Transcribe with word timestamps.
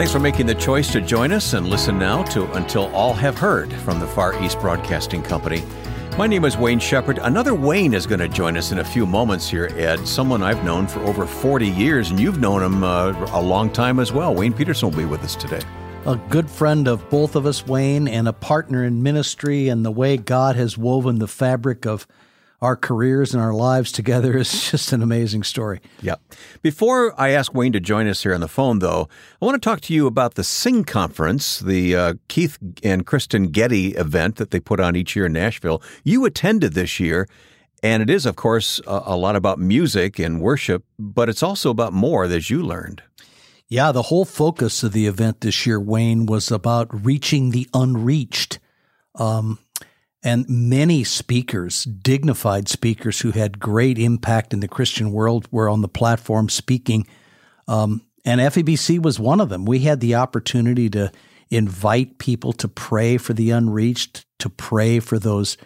Thanks 0.00 0.12
for 0.12 0.18
making 0.18 0.46
the 0.46 0.54
choice 0.54 0.90
to 0.92 1.02
join 1.02 1.30
us 1.30 1.52
and 1.52 1.68
listen 1.68 1.98
now 1.98 2.22
to 2.22 2.50
Until 2.52 2.86
All 2.94 3.12
Have 3.12 3.36
Heard 3.36 3.70
from 3.70 4.00
the 4.00 4.06
Far 4.06 4.42
East 4.42 4.58
Broadcasting 4.58 5.22
Company. 5.22 5.62
My 6.16 6.26
name 6.26 6.46
is 6.46 6.56
Wayne 6.56 6.78
Shepherd. 6.78 7.18
Another 7.18 7.54
Wayne 7.54 7.92
is 7.92 8.06
going 8.06 8.20
to 8.20 8.28
join 8.28 8.56
us 8.56 8.72
in 8.72 8.78
a 8.78 8.84
few 8.84 9.04
moments 9.04 9.46
here, 9.46 9.66
Ed. 9.76 10.08
Someone 10.08 10.42
I've 10.42 10.64
known 10.64 10.86
for 10.86 11.00
over 11.00 11.26
40 11.26 11.68
years, 11.68 12.08
and 12.08 12.18
you've 12.18 12.40
known 12.40 12.62
him 12.62 12.82
uh, 12.82 13.12
a 13.32 13.42
long 13.42 13.68
time 13.68 14.00
as 14.00 14.10
well. 14.10 14.34
Wayne 14.34 14.54
Peterson 14.54 14.88
will 14.88 14.96
be 14.96 15.04
with 15.04 15.22
us 15.22 15.36
today. 15.36 15.60
A 16.06 16.16
good 16.30 16.48
friend 16.48 16.88
of 16.88 17.06
both 17.10 17.36
of 17.36 17.44
us, 17.44 17.66
Wayne, 17.66 18.08
and 18.08 18.26
a 18.26 18.32
partner 18.32 18.86
in 18.86 19.02
ministry, 19.02 19.68
and 19.68 19.84
the 19.84 19.90
way 19.90 20.16
God 20.16 20.56
has 20.56 20.78
woven 20.78 21.18
the 21.18 21.28
fabric 21.28 21.84
of 21.84 22.06
our 22.62 22.76
careers 22.76 23.32
and 23.32 23.42
our 23.42 23.54
lives 23.54 23.90
together 23.90 24.36
is 24.36 24.50
just 24.70 24.92
an 24.92 25.02
amazing 25.02 25.42
story. 25.42 25.80
Yeah. 26.02 26.16
Before 26.62 27.18
I 27.20 27.30
ask 27.30 27.54
Wayne 27.54 27.72
to 27.72 27.80
join 27.80 28.06
us 28.06 28.22
here 28.22 28.34
on 28.34 28.40
the 28.40 28.48
phone, 28.48 28.80
though, 28.80 29.08
I 29.40 29.44
want 29.44 29.60
to 29.60 29.66
talk 29.66 29.80
to 29.82 29.94
you 29.94 30.06
about 30.06 30.34
the 30.34 30.44
Sing 30.44 30.84
Conference, 30.84 31.60
the 31.60 31.96
uh, 31.96 32.14
Keith 32.28 32.58
and 32.82 33.06
Kristyn 33.06 33.48
Getty 33.48 33.94
event 33.94 34.36
that 34.36 34.50
they 34.50 34.60
put 34.60 34.80
on 34.80 34.96
each 34.96 35.16
year 35.16 35.26
in 35.26 35.32
Nashville. 35.32 35.82
You 36.04 36.24
attended 36.24 36.74
this 36.74 37.00
year. 37.00 37.28
And 37.82 38.02
it 38.02 38.10
is, 38.10 38.26
of 38.26 38.36
course, 38.36 38.78
a, 38.86 39.04
a 39.06 39.16
lot 39.16 39.36
about 39.36 39.58
music 39.58 40.18
and 40.18 40.38
worship, 40.38 40.84
but 40.98 41.30
it's 41.30 41.42
also 41.42 41.70
about 41.70 41.94
more, 41.94 42.24
as 42.24 42.50
you 42.50 42.62
learned. 42.62 43.02
Yeah, 43.68 43.90
the 43.92 44.02
whole 44.02 44.24
focus 44.26 44.82
of 44.82 44.92
the 44.92 45.06
event 45.06 45.40
this 45.40 45.64
year, 45.64 45.80
Wayne, 45.80 46.26
was 46.26 46.50
about 46.50 46.88
reaching 47.06 47.52
the 47.52 47.68
unreached. 47.72 48.58
Um, 49.14 49.60
and 50.22 50.48
many 50.48 51.02
speakers, 51.04 51.84
dignified 51.84 52.68
speakers 52.68 53.20
who 53.20 53.30
had 53.30 53.58
great 53.58 53.98
impact 53.98 54.52
in 54.52 54.60
the 54.60 54.68
Christian 54.68 55.12
world, 55.12 55.48
were 55.50 55.68
on 55.68 55.80
the 55.80 55.88
platform 55.88 56.48
speaking. 56.48 57.06
Um, 57.66 58.02
and 58.24 58.40
FEBC 58.40 59.00
was 59.00 59.18
one 59.18 59.40
of 59.40 59.48
them. 59.48 59.64
We 59.64 59.80
had 59.80 60.00
the 60.00 60.16
opportunity 60.16 60.90
to 60.90 61.10
invite 61.50 62.18
people 62.18 62.52
to 62.54 62.68
pray 62.68 63.16
for 63.16 63.32
the 63.32 63.50
unreached, 63.50 64.26
to 64.40 64.50
pray 64.50 65.00
for 65.00 65.18
those 65.18 65.56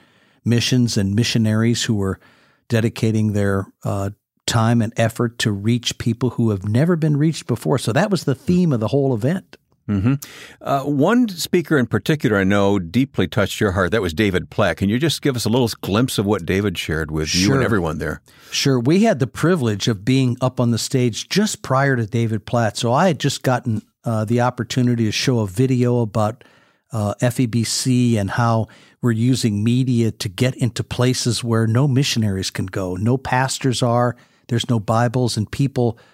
missions 0.44 0.96
and 0.96 1.14
missionaries 1.14 1.84
who 1.84 1.94
were 1.94 2.20
dedicating 2.68 3.32
their 3.32 3.66
uh, 3.84 4.10
time 4.46 4.82
and 4.82 4.92
effort 4.96 5.38
to 5.40 5.50
reach 5.50 5.98
people 5.98 6.30
who 6.30 6.50
have 6.50 6.68
never 6.68 6.96
been 6.96 7.16
reached 7.16 7.46
before. 7.46 7.78
So 7.78 7.92
that 7.92 8.10
was 8.10 8.24
the 8.24 8.34
theme 8.34 8.72
of 8.72 8.80
the 8.80 8.88
whole 8.88 9.14
event. 9.14 9.56
Mm-hmm. 9.88 10.14
Uh, 10.62 10.82
one 10.84 11.28
speaker 11.28 11.76
in 11.76 11.86
particular 11.86 12.38
I 12.38 12.44
know 12.44 12.78
deeply 12.78 13.28
touched 13.28 13.60
your 13.60 13.72
heart. 13.72 13.90
That 13.90 14.00
was 14.00 14.14
David 14.14 14.48
Platt. 14.48 14.78
Can 14.78 14.88
you 14.88 14.98
just 14.98 15.20
give 15.20 15.36
us 15.36 15.44
a 15.44 15.50
little 15.50 15.68
glimpse 15.82 16.16
of 16.18 16.24
what 16.24 16.46
David 16.46 16.78
shared 16.78 17.10
with 17.10 17.28
sure. 17.28 17.40
you 17.40 17.54
and 17.54 17.62
everyone 17.62 17.98
there? 17.98 18.22
Sure. 18.50 18.80
We 18.80 19.02
had 19.02 19.18
the 19.18 19.26
privilege 19.26 19.86
of 19.88 20.04
being 20.04 20.36
up 20.40 20.58
on 20.58 20.70
the 20.70 20.78
stage 20.78 21.28
just 21.28 21.62
prior 21.62 21.96
to 21.96 22.06
David 22.06 22.46
Platt. 22.46 22.76
So 22.78 22.92
I 22.92 23.08
had 23.08 23.20
just 23.20 23.42
gotten 23.42 23.82
uh, 24.04 24.24
the 24.24 24.40
opportunity 24.40 25.04
to 25.04 25.12
show 25.12 25.40
a 25.40 25.46
video 25.46 26.00
about 26.00 26.44
uh, 26.92 27.14
FEBC 27.20 28.16
and 28.16 28.30
how 28.30 28.68
we're 29.02 29.10
using 29.10 29.62
media 29.62 30.10
to 30.12 30.28
get 30.28 30.54
into 30.56 30.82
places 30.82 31.44
where 31.44 31.66
no 31.66 31.86
missionaries 31.86 32.50
can 32.50 32.66
go, 32.66 32.94
no 32.94 33.18
pastors 33.18 33.82
are, 33.82 34.16
there's 34.48 34.70
no 34.70 34.80
Bibles, 34.80 35.36
and 35.36 35.50
people– 35.50 35.98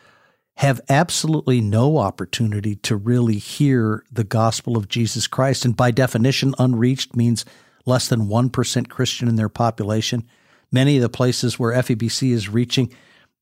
have 0.56 0.80
absolutely 0.88 1.60
no 1.60 1.98
opportunity 1.98 2.76
to 2.76 2.96
really 2.96 3.38
hear 3.38 4.04
the 4.12 4.24
gospel 4.24 4.76
of 4.76 4.88
Jesus 4.88 5.26
Christ. 5.26 5.64
And 5.64 5.76
by 5.76 5.90
definition, 5.90 6.54
unreached 6.58 7.16
means 7.16 7.44
less 7.86 8.08
than 8.08 8.26
1% 8.28 8.88
Christian 8.88 9.28
in 9.28 9.36
their 9.36 9.48
population. 9.48 10.26
Many 10.70 10.96
of 10.96 11.02
the 11.02 11.08
places 11.08 11.58
where 11.58 11.72
FEBC 11.72 12.32
is 12.32 12.48
reaching, 12.48 12.92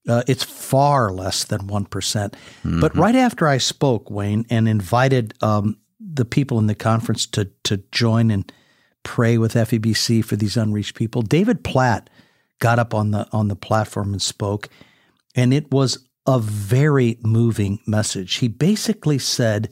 uh, 0.09 0.23
it's 0.29 0.45
far 0.45 1.11
less 1.13 1.45
than 1.45 1.63
1%. 1.67 1.89
mm 1.89 2.35
hmm 2.63 2.81
But 2.81 2.97
right 2.97 3.17
after 3.17 3.49
I 3.49 3.59
spoke, 3.59 4.11
Wayne, 4.11 4.47
and 4.49 4.69
invited 4.69 5.35
um, 5.43 5.79
the 6.01 6.25
people 6.25 6.59
in 6.59 6.67
the 6.67 6.75
conference 6.75 7.27
to, 7.27 7.47
to 7.65 7.79
join 7.91 8.31
and 8.31 8.51
pray 9.03 9.39
with 9.39 9.55
FEBC 9.55 10.25
for 10.25 10.37
these 10.37 10.57
unreached 10.57 10.95
people, 10.95 11.23
David 11.23 11.65
Platt 11.65 12.09
got 12.59 12.79
up 12.79 12.95
on 12.95 13.11
the 13.11 13.29
on 13.33 13.49
the 13.49 13.57
platform 13.57 14.13
and 14.13 14.23
spoke. 14.23 14.69
And 15.35 15.55
it 15.55 15.71
was 15.71 16.08
a 16.29 16.39
very 16.39 17.19
moving 17.23 17.81
message. 17.87 18.35
He 18.35 18.49
basically 18.49 19.19
said 19.19 19.71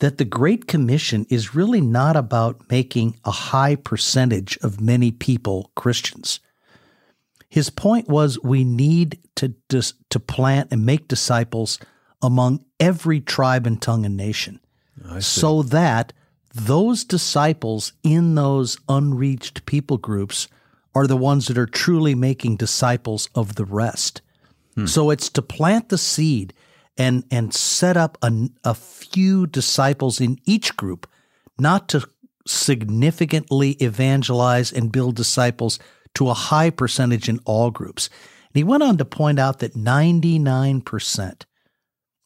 that 0.00 0.16
the 0.16 0.24
Great 0.24 0.66
Commission 0.66 1.26
is 1.28 1.54
really 1.54 1.82
not 1.82 2.16
about 2.16 2.70
making 2.70 3.18
a 3.26 3.30
high 3.30 3.76
percentage 3.76 4.56
of 4.62 4.80
many 4.80 5.12
people 5.12 5.70
Christians. 5.76 6.40
His 7.50 7.68
point 7.68 8.08
was 8.08 8.42
we 8.42 8.64
need 8.64 9.18
to, 9.36 9.54
to 9.68 10.20
plant 10.20 10.72
and 10.72 10.86
make 10.86 11.06
disciples 11.06 11.78
among 12.22 12.64
every 12.80 13.20
tribe 13.20 13.66
and 13.66 13.80
tongue 13.80 14.06
and 14.06 14.16
nation 14.16 14.60
so 15.20 15.62
that 15.64 16.14
those 16.54 17.04
disciples 17.04 17.92
in 18.02 18.36
those 18.36 18.78
unreached 18.88 19.66
people 19.66 19.98
groups 19.98 20.48
are 20.94 21.06
the 21.06 21.16
ones 21.16 21.48
that 21.48 21.58
are 21.58 21.66
truly 21.66 22.14
making 22.14 22.56
disciples 22.56 23.28
of 23.34 23.56
the 23.56 23.66
rest. 23.66 24.22
Hmm. 24.74 24.86
So 24.86 25.10
it's 25.10 25.28
to 25.30 25.42
plant 25.42 25.88
the 25.88 25.98
seed 25.98 26.54
and 26.96 27.24
and 27.30 27.54
set 27.54 27.96
up 27.96 28.18
a, 28.22 28.48
a 28.62 28.74
few 28.74 29.46
disciples 29.46 30.20
in 30.20 30.38
each 30.44 30.76
group, 30.76 31.08
not 31.58 31.88
to 31.90 32.08
significantly 32.46 33.72
evangelize 33.72 34.72
and 34.72 34.92
build 34.92 35.16
disciples 35.16 35.78
to 36.14 36.28
a 36.28 36.34
high 36.34 36.70
percentage 36.70 37.28
in 37.28 37.40
all 37.44 37.70
groups. 37.70 38.08
And 38.48 38.56
he 38.56 38.64
went 38.64 38.82
on 38.82 38.98
to 38.98 39.04
point 39.04 39.38
out 39.38 39.58
that 39.60 39.74
99%, 39.74 41.42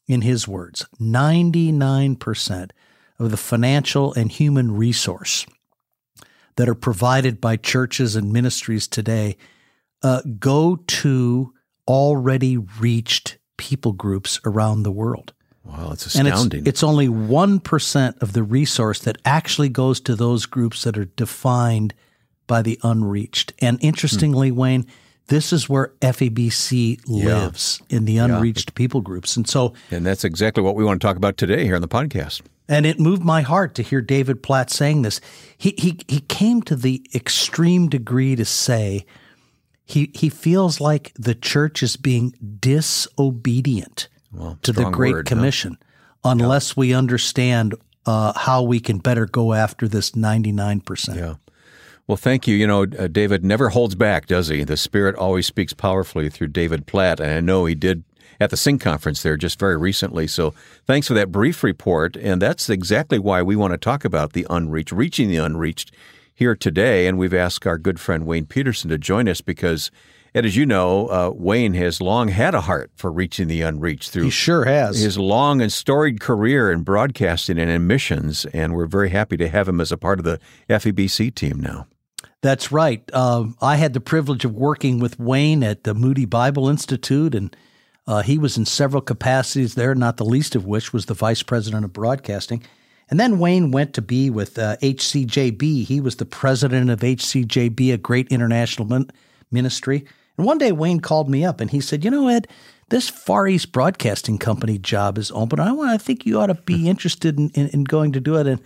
in 0.07 0.21
his 0.21 0.47
words, 0.47 0.85
99% 0.99 2.71
of 3.17 3.31
the 3.31 3.37
financial 3.37 4.13
and 4.13 4.31
human 4.31 4.75
resource 4.75 5.45
that 6.55 6.69
are 6.69 6.75
provided 6.75 7.39
by 7.39 7.55
churches 7.55 8.15
and 8.15 8.33
ministries 8.33 8.87
today 8.87 9.37
uh, 10.03 10.21
go 10.39 10.77
to 10.87 11.53
already 11.89 12.57
reached 12.57 13.37
people 13.57 13.91
groups 13.91 14.39
around 14.45 14.83
the 14.83 14.91
world. 14.91 15.33
Wow, 15.65 15.89
it's 15.91 16.05
astounding. 16.05 16.59
And 16.59 16.67
it's, 16.67 16.77
it's 16.79 16.83
only 16.83 17.07
1% 17.07 18.21
of 18.21 18.33
the 18.33 18.43
resource 18.43 18.99
that 18.99 19.17
actually 19.25 19.69
goes 19.69 19.99
to 20.01 20.15
those 20.15 20.45
groups 20.45 20.83
that 20.83 20.97
are 20.97 21.05
defined 21.05 21.93
by 22.47 22.61
the 22.61 22.79
unreached. 22.83 23.53
And 23.59 23.77
interestingly, 23.81 24.49
hmm. 24.49 24.55
Wayne, 24.55 24.87
this 25.27 25.53
is 25.53 25.69
where 25.69 25.93
FEBC 26.01 27.01
lives 27.07 27.81
yeah. 27.87 27.97
in 27.97 28.05
the 28.05 28.17
unreached 28.17 28.71
yeah. 28.71 28.75
people 28.75 29.01
groups. 29.01 29.37
And 29.37 29.47
so 29.47 29.73
And 29.91 30.05
that's 30.05 30.23
exactly 30.23 30.63
what 30.63 30.75
we 30.75 30.83
want 30.83 31.01
to 31.01 31.07
talk 31.07 31.17
about 31.17 31.37
today 31.37 31.65
here 31.65 31.75
on 31.75 31.81
the 31.81 31.87
podcast. 31.87 32.41
And 32.67 32.85
it 32.85 32.99
moved 32.99 33.23
my 33.23 33.41
heart 33.41 33.73
to 33.75 33.83
hear 33.83 34.01
David 34.01 34.43
Platt 34.43 34.69
saying 34.69 35.01
this. 35.01 35.21
He 35.57 35.73
he 35.77 35.99
he 36.07 36.19
came 36.21 36.61
to 36.63 36.75
the 36.75 37.03
extreme 37.15 37.89
degree 37.89 38.35
to 38.35 38.45
say 38.45 39.05
he 39.89 40.11
he 40.13 40.29
feels 40.29 40.79
like 40.79 41.11
the 41.15 41.33
church 41.33 41.81
is 41.81 41.97
being 41.97 42.33
disobedient 42.59 44.07
well, 44.31 44.59
to 44.61 44.71
the 44.71 44.89
Great 44.91 45.13
word, 45.13 45.25
Commission 45.25 45.77
huh? 46.23 46.31
unless 46.31 46.69
yeah. 46.69 46.73
we 46.77 46.93
understand 46.93 47.73
uh, 48.05 48.33
how 48.37 48.61
we 48.61 48.79
can 48.79 48.99
better 48.99 49.25
go 49.25 49.53
after 49.53 49.87
this 49.87 50.11
99%. 50.11 51.15
Yeah. 51.15 51.35
Well, 52.05 52.17
thank 52.17 52.47
you. 52.47 52.55
You 52.55 52.67
know, 52.67 52.83
uh, 52.83 53.07
David 53.07 53.43
never 53.43 53.69
holds 53.69 53.95
back, 53.95 54.27
does 54.27 54.47
he? 54.47 54.63
The 54.63 54.77
Spirit 54.77 55.15
always 55.15 55.47
speaks 55.47 55.73
powerfully 55.73 56.29
through 56.29 56.47
David 56.47 56.85
Platt, 56.85 57.19
and 57.19 57.31
I 57.31 57.39
know 57.39 57.65
he 57.65 57.75
did 57.75 58.03
at 58.39 58.51
the 58.51 58.57
Sing 58.57 58.79
conference 58.79 59.23
there 59.23 59.37
just 59.37 59.59
very 59.59 59.77
recently. 59.77 60.27
So 60.27 60.53
thanks 60.85 61.07
for 61.07 61.13
that 61.15 61.31
brief 61.31 61.63
report. 61.63 62.15
And 62.15 62.41
that's 62.41 62.69
exactly 62.69 63.19
why 63.19 63.41
we 63.41 63.55
want 63.55 63.73
to 63.73 63.77
talk 63.77 64.05
about 64.05 64.33
the 64.33 64.45
unreached, 64.49 64.91
reaching 64.91 65.29
the 65.29 65.37
unreached 65.37 65.91
here 66.39 66.55
today, 66.55 67.05
and 67.05 67.17
we've 67.17 67.33
asked 67.33 67.67
our 67.67 67.77
good 67.77 67.99
friend 67.99 68.25
Wayne 68.25 68.45
Peterson 68.45 68.89
to 68.89 68.97
join 68.97 69.27
us 69.27 69.41
because, 69.41 69.91
and 70.33 70.45
as 70.45 70.55
you 70.55 70.65
know, 70.65 71.07
uh, 71.09 71.31
Wayne 71.35 71.73
has 71.73 71.99
long 71.99 72.29
had 72.29 72.55
a 72.55 72.61
heart 72.61 72.91
for 72.95 73.11
reaching 73.11 73.49
the 73.49 73.61
unreached 73.61 74.11
through 74.11 74.23
he 74.23 74.29
sure 74.29 74.63
has 74.63 75.01
his 75.01 75.17
long 75.17 75.61
and 75.61 75.69
storied 75.69 76.21
career 76.21 76.71
in 76.71 76.83
broadcasting 76.83 77.59
and 77.59 77.69
in 77.69 77.85
missions, 77.87 78.45
and 78.53 78.73
we're 78.73 78.85
very 78.85 79.09
happy 79.09 79.35
to 79.35 79.49
have 79.49 79.67
him 79.67 79.81
as 79.81 79.91
a 79.91 79.97
part 79.97 80.17
of 80.17 80.23
the 80.23 80.39
FEBC 80.69 81.35
team 81.35 81.59
now. 81.59 81.87
That's 82.41 82.71
right. 82.71 83.03
Uh, 83.11 83.47
I 83.61 83.75
had 83.75 83.91
the 83.91 83.99
privilege 83.99 84.45
of 84.45 84.55
working 84.55 84.99
with 84.99 85.19
Wayne 85.19 85.61
at 85.61 85.83
the 85.83 85.93
Moody 85.93 86.23
Bible 86.23 86.69
Institute, 86.69 87.35
and 87.35 87.53
uh, 88.07 88.21
he 88.21 88.37
was 88.37 88.57
in 88.57 88.65
several 88.65 89.01
capacities 89.01 89.75
there, 89.75 89.93
not 89.93 90.15
the 90.15 90.23
least 90.23 90.55
of 90.55 90.65
which 90.65 90.93
was 90.93 91.07
the 91.07 91.13
vice 91.13 91.43
president 91.43 91.83
of 91.83 91.91
broadcasting. 91.91 92.63
And 93.09 93.19
then 93.19 93.39
Wayne 93.39 93.71
went 93.71 93.93
to 93.95 94.01
be 94.01 94.29
with 94.29 94.59
uh, 94.59 94.77
HCJB. 94.77 95.85
He 95.85 95.99
was 95.99 96.17
the 96.17 96.25
president 96.25 96.89
of 96.89 96.99
HCJB, 96.99 97.93
a 97.93 97.97
great 97.97 98.27
international 98.27 98.87
min- 98.87 99.09
ministry. 99.51 100.05
And 100.37 100.45
one 100.45 100.59
day 100.59 100.71
Wayne 100.71 100.99
called 100.99 101.29
me 101.29 101.43
up 101.43 101.59
and 101.59 101.71
he 101.71 101.81
said, 101.81 102.05
"You 102.05 102.11
know, 102.11 102.27
Ed, 102.27 102.47
this 102.89 103.09
Far 103.09 103.47
East 103.47 103.71
Broadcasting 103.71 104.37
Company 104.37 104.77
job 104.77 105.17
is 105.17 105.31
open. 105.31 105.59
I 105.59 105.71
want. 105.71 105.89
I 105.89 105.97
think 105.97 106.25
you 106.25 106.39
ought 106.39 106.47
to 106.47 106.53
be 106.53 106.87
interested 106.87 107.37
in, 107.37 107.49
in, 107.49 107.67
in, 107.69 107.83
going 107.83 108.13
to 108.13 108.21
do 108.21 108.37
it." 108.37 108.47
And 108.47 108.61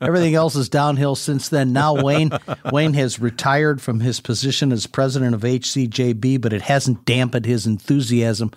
everything 0.00 0.34
else 0.34 0.54
is 0.54 0.68
downhill 0.68 1.16
since 1.16 1.48
then. 1.48 1.72
Now 1.72 2.00
Wayne 2.00 2.30
Wayne 2.72 2.94
has 2.94 3.18
retired 3.18 3.80
from 3.80 4.00
his 4.00 4.20
position 4.20 4.72
as 4.72 4.86
president 4.86 5.34
of 5.34 5.40
HCJB, 5.40 6.40
but 6.40 6.52
it 6.52 6.62
hasn't 6.62 7.06
dampened 7.06 7.46
his 7.46 7.66
enthusiasm 7.66 8.52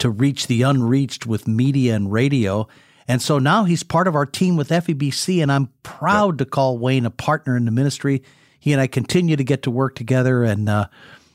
to 0.00 0.10
reach 0.10 0.48
the 0.48 0.62
unreached 0.62 1.24
with 1.24 1.48
media 1.48 1.94
and 1.94 2.12
radio. 2.12 2.68
And 3.08 3.20
so 3.20 3.38
now 3.38 3.64
he's 3.64 3.82
part 3.82 4.08
of 4.08 4.14
our 4.14 4.26
team 4.26 4.56
with 4.56 4.68
FEBC, 4.68 5.42
and 5.42 5.50
I'm 5.50 5.70
proud 5.82 6.34
yep. 6.34 6.38
to 6.38 6.44
call 6.46 6.78
Wayne 6.78 7.06
a 7.06 7.10
partner 7.10 7.56
in 7.56 7.64
the 7.64 7.70
ministry. 7.70 8.22
He 8.58 8.72
and 8.72 8.80
I 8.80 8.86
continue 8.86 9.36
to 9.36 9.44
get 9.44 9.62
to 9.62 9.70
work 9.70 9.94
together, 9.94 10.44
and 10.44 10.68
uh, 10.68 10.86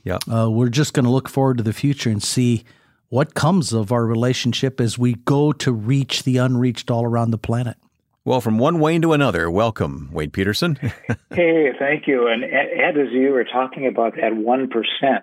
yeah, 0.04 0.20
uh, 0.32 0.50
we're 0.50 0.70
just 0.70 0.94
going 0.94 1.06
to 1.06 1.12
look 1.12 1.28
forward 1.28 1.58
to 1.58 1.64
the 1.64 1.74
future 1.74 2.10
and 2.10 2.24
see 2.24 2.64
what 3.10 3.34
comes 3.34 3.74
of 3.74 3.92
our 3.92 4.06
relationship 4.06 4.80
as 4.80 4.98
we 4.98 5.14
go 5.14 5.52
to 5.54 5.72
reach 5.72 6.24
the 6.24 6.38
unreached 6.38 6.92
all 6.92 7.06
around 7.06 7.32
the 7.32 7.38
planet. 7.38 7.78
Well, 8.26 8.42
from 8.42 8.58
one 8.58 8.80
Wayne 8.80 9.02
to 9.04 9.14
another, 9.14 9.50
welcome, 9.50 10.10
Wayne 10.12 10.32
Peterson. 10.32 10.76
hey, 11.34 11.72
thank 11.80 12.08
you. 12.08 12.28
And 12.28 12.44
Ed, 12.44 12.98
as 12.98 13.12
you 13.14 13.32
were 13.32 13.46
talking 13.46 13.88
about 13.88 14.16
that 14.16 14.34
1% 14.34 15.22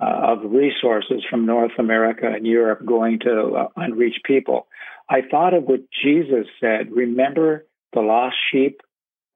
uh, 0.00 0.04
of 0.04 0.50
resources 0.50 1.22
from 1.28 1.44
North 1.44 1.72
America 1.78 2.32
and 2.34 2.46
Europe 2.46 2.84
going 2.86 3.18
to 3.20 3.56
uh, 3.56 3.68
unreached 3.76 4.24
people, 4.24 4.68
I 5.10 5.22
thought 5.28 5.54
of 5.54 5.64
what 5.64 5.80
Jesus 6.02 6.46
said. 6.60 6.92
Remember 6.92 7.66
the 7.92 8.00
lost 8.00 8.36
sheep, 8.52 8.80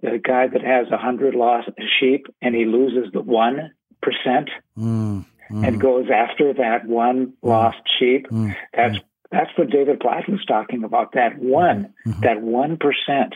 the 0.00 0.20
guy 0.22 0.46
that 0.46 0.62
has 0.62 0.86
a 0.92 0.96
hundred 0.96 1.34
lost 1.34 1.68
sheep 2.00 2.26
and 2.40 2.54
he 2.54 2.64
loses 2.64 3.12
the 3.12 3.20
one 3.20 3.72
percent 4.00 4.50
mm, 4.78 5.24
mm. 5.50 5.66
and 5.66 5.80
goes 5.80 6.06
after 6.14 6.52
that 6.54 6.86
one 6.86 7.26
mm. 7.26 7.32
lost 7.42 7.78
sheep. 7.98 8.28
Mm, 8.28 8.54
that's 8.72 8.98
that's 9.32 9.50
what 9.58 9.70
David 9.70 9.98
Platt 9.98 10.28
was 10.28 10.44
talking 10.46 10.84
about. 10.84 11.14
That 11.14 11.38
one, 11.38 11.92
mm-hmm. 12.06 12.20
that 12.20 12.40
one 12.40 12.76
percent 12.76 13.34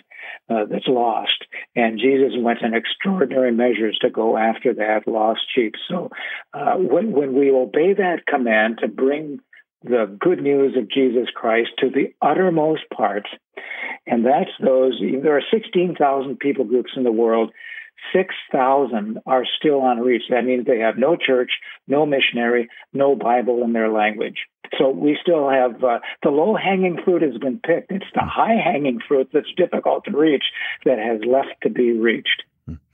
uh, 0.49 0.67
that's 0.71 0.87
lost, 0.87 1.45
and 1.75 1.99
Jesus 1.99 2.33
went 2.39 2.61
in 2.63 2.75
extraordinary 2.75 3.51
measures 3.51 3.99
to 4.03 4.11
go 4.11 4.37
after 4.37 4.75
that 4.75 5.09
lost 5.09 5.41
sheep. 5.53 5.75
So 5.89 6.11
uh, 6.55 6.75
when 6.75 7.11
when 7.13 7.35
we 7.35 7.51
obey 7.51 7.95
that 7.95 8.27
command 8.27 8.79
to 8.83 8.89
bring 8.89 9.41
the 9.83 10.17
good 10.19 10.43
news 10.43 10.77
of 10.77 10.91
Jesus 10.91 11.29
Christ 11.35 11.71
to 11.79 11.91
the 11.91 12.13
uttermost 12.21 12.83
parts. 12.95 13.29
And 14.07 14.25
that's 14.25 14.51
those, 14.61 15.01
there 15.23 15.37
are 15.37 15.43
16,000 15.53 16.39
people 16.39 16.65
groups 16.65 16.93
in 16.97 17.05
the 17.05 17.13
world. 17.13 17.53
6,000 18.13 19.19
are 19.27 19.45
still 19.59 19.81
unreached. 19.85 20.31
That 20.31 20.45
means 20.45 20.67
they 20.67 20.79
have 20.79 20.97
no 20.97 21.17
church, 21.17 21.51
no 21.87 22.07
missionary, 22.07 22.69
no 22.93 23.17
Bible 23.17 23.63
in 23.65 23.73
their 23.73 23.91
language. 23.91 24.39
So 24.79 24.91
we 24.91 25.17
still 25.21 25.49
have 25.49 25.83
uh, 25.83 25.99
the 26.23 26.31
low 26.31 26.55
hanging 26.55 26.99
fruit 27.03 27.23
has 27.23 27.39
been 27.39 27.59
picked. 27.59 27.91
It's 27.91 28.05
the 28.15 28.21
high 28.23 28.57
hanging 28.63 29.01
fruit 29.07 29.31
that's 29.33 29.53
difficult 29.57 30.05
to 30.05 30.17
reach 30.17 30.45
that 30.85 30.99
has 30.99 31.21
left 31.27 31.63
to 31.63 31.71
be 31.71 31.93
reached. 31.93 32.43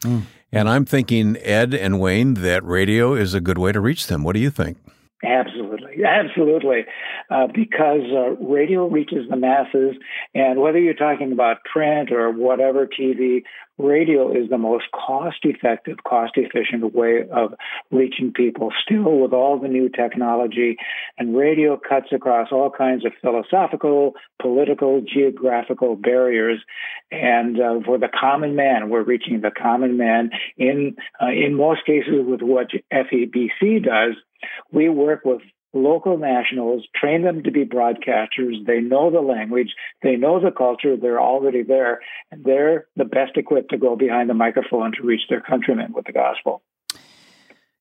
Mm. 0.02 0.22
And 0.52 0.68
I'm 0.68 0.84
thinking, 0.84 1.36
Ed 1.38 1.74
and 1.74 1.98
Wayne, 1.98 2.34
that 2.34 2.64
radio 2.64 3.14
is 3.14 3.34
a 3.34 3.40
good 3.40 3.58
way 3.58 3.72
to 3.72 3.80
reach 3.80 4.06
them. 4.06 4.22
What 4.22 4.34
do 4.34 4.40
you 4.40 4.50
think? 4.50 4.78
Absolutely, 5.24 6.04
absolutely, 6.04 6.84
uh, 7.30 7.46
because 7.46 8.02
uh, 8.12 8.30
radio 8.44 8.86
reaches 8.86 9.28
the 9.30 9.36
masses, 9.36 9.96
and 10.34 10.60
whether 10.60 10.78
you're 10.78 10.94
talking 10.94 11.32
about 11.32 11.64
print 11.64 12.12
or 12.12 12.30
whatever 12.30 12.86
TV, 12.86 13.42
radio 13.78 14.30
is 14.30 14.48
the 14.50 14.58
most 14.58 14.84
cost-effective, 14.92 15.98
cost-efficient 16.06 16.94
way 16.94 17.24
of 17.32 17.54
reaching 17.90 18.32
people. 18.32 18.70
Still, 18.84 19.18
with 19.18 19.32
all 19.32 19.58
the 19.58 19.68
new 19.68 19.88
technology, 19.88 20.76
and 21.18 21.36
radio 21.36 21.76
cuts 21.76 22.08
across 22.12 22.48
all 22.52 22.70
kinds 22.70 23.04
of 23.04 23.12
philosophical, 23.20 24.12
political, 24.40 25.00
geographical 25.02 25.96
barriers, 25.96 26.60
and 27.10 27.60
uh, 27.60 27.80
for 27.84 27.98
the 27.98 28.08
common 28.08 28.54
man, 28.54 28.90
we're 28.90 29.02
reaching 29.02 29.40
the 29.40 29.50
common 29.50 29.96
man 29.96 30.30
in 30.56 30.96
uh, 31.20 31.26
in 31.26 31.54
most 31.54 31.84
cases 31.86 32.24
with 32.26 32.42
what 32.42 32.68
FEBC 32.92 33.84
does 33.84 34.14
we 34.72 34.88
work 34.88 35.24
with 35.24 35.40
local 35.74 36.16
nationals, 36.16 36.86
train 36.94 37.22
them 37.22 37.42
to 37.42 37.50
be 37.50 37.64
broadcasters. 37.64 38.64
They 38.66 38.80
know 38.80 39.10
the 39.10 39.20
language, 39.20 39.74
they 40.02 40.16
know 40.16 40.40
the 40.40 40.50
culture, 40.50 40.96
they're 40.96 41.20
already 41.20 41.62
there, 41.62 42.00
and 42.30 42.44
they're 42.44 42.86
the 42.96 43.04
best 43.04 43.36
equipped 43.36 43.70
to 43.70 43.78
go 43.78 43.96
behind 43.96 44.30
the 44.30 44.34
microphone 44.34 44.92
to 44.92 45.02
reach 45.02 45.22
their 45.28 45.40
countrymen 45.40 45.92
with 45.92 46.06
the 46.06 46.12
gospel. 46.12 46.62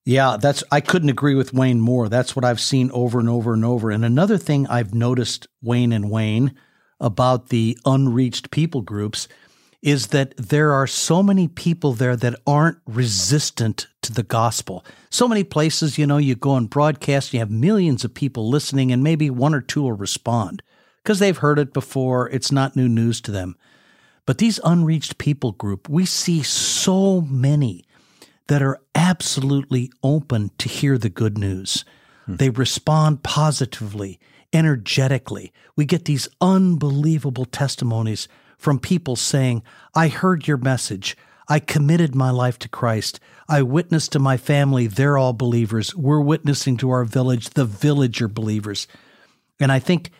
Yeah, 0.05 0.37
that's 0.39 0.63
I 0.69 0.81
couldn't 0.81 1.09
agree 1.09 1.35
with 1.35 1.53
Wayne 1.53 1.79
more. 1.79 2.09
That's 2.09 2.35
what 2.35 2.43
I've 2.43 2.59
seen 2.59 2.91
over 2.91 3.19
and 3.19 3.29
over 3.29 3.53
and 3.53 3.63
over. 3.63 3.89
And 3.89 4.03
another 4.03 4.37
thing 4.37 4.67
I've 4.67 4.93
noticed 4.93 5.47
Wayne 5.61 5.93
and 5.93 6.11
Wayne 6.11 6.55
about 6.99 7.49
the 7.49 7.77
unreached 7.85 8.51
people 8.51 8.81
groups 8.81 9.27
is 9.81 10.07
that 10.07 10.33
there 10.37 10.73
are 10.73 10.87
so 10.87 11.21
many 11.21 11.47
people 11.47 11.93
there 11.93 12.15
that 12.15 12.39
aren't 12.45 12.79
resistant 12.85 13.87
to 14.03 14.13
the 14.13 14.23
gospel. 14.23 14.85
So 15.09 15.27
many 15.27 15.43
places, 15.43 15.97
you 15.97 16.05
know, 16.05 16.17
you 16.17 16.35
go 16.35 16.55
and 16.55 16.69
broadcast, 16.69 17.33
you 17.33 17.39
have 17.39 17.51
millions 17.51 18.03
of 18.03 18.13
people 18.13 18.49
listening, 18.49 18.91
and 18.91 19.03
maybe 19.03 19.29
one 19.29 19.53
or 19.53 19.61
two 19.61 19.83
will 19.83 19.93
respond 19.93 20.61
because 21.03 21.19
they've 21.19 21.37
heard 21.37 21.59
it 21.59 21.73
before. 21.73 22.29
It's 22.29 22.51
not 22.51 22.75
new 22.75 22.87
news 22.87 23.21
to 23.21 23.31
them. 23.31 23.55
But 24.25 24.37
these 24.37 24.59
unreached 24.63 25.17
people 25.17 25.51
group, 25.51 25.89
we 25.89 26.05
see 26.05 26.43
so 26.43 27.21
many 27.21 27.83
that 28.47 28.61
are 28.61 28.81
absolutely 28.95 29.91
open 30.01 30.51
to 30.57 30.69
hear 30.69 30.97
the 30.97 31.09
good 31.09 31.37
news. 31.37 31.83
Hmm. 32.25 32.37
They 32.37 32.49
respond 32.49 33.23
positively, 33.23 34.19
energetically. 34.53 35.51
We 35.75 35.85
get 35.85 36.05
these 36.05 36.29
unbelievable 36.39 37.45
testimonies 37.45 38.27
from 38.57 38.79
people 38.79 39.15
saying, 39.15 39.63
I 39.93 40.07
heard 40.07 40.47
your 40.47 40.57
message. 40.57 41.17
I 41.47 41.59
committed 41.59 42.15
my 42.15 42.29
life 42.29 42.57
to 42.59 42.69
Christ. 42.69 43.19
I 43.47 43.61
witnessed 43.61 44.11
to 44.13 44.19
my 44.19 44.37
family. 44.37 44.87
They're 44.87 45.17
all 45.17 45.33
believers. 45.33 45.95
We're 45.95 46.21
witnessing 46.21 46.77
to 46.77 46.89
our 46.91 47.05
village. 47.05 47.51
The 47.51 47.65
village 47.65 48.21
are 48.21 48.27
believers. 48.27 48.87
And 49.59 49.71
I 49.71 49.79
think 49.79 50.11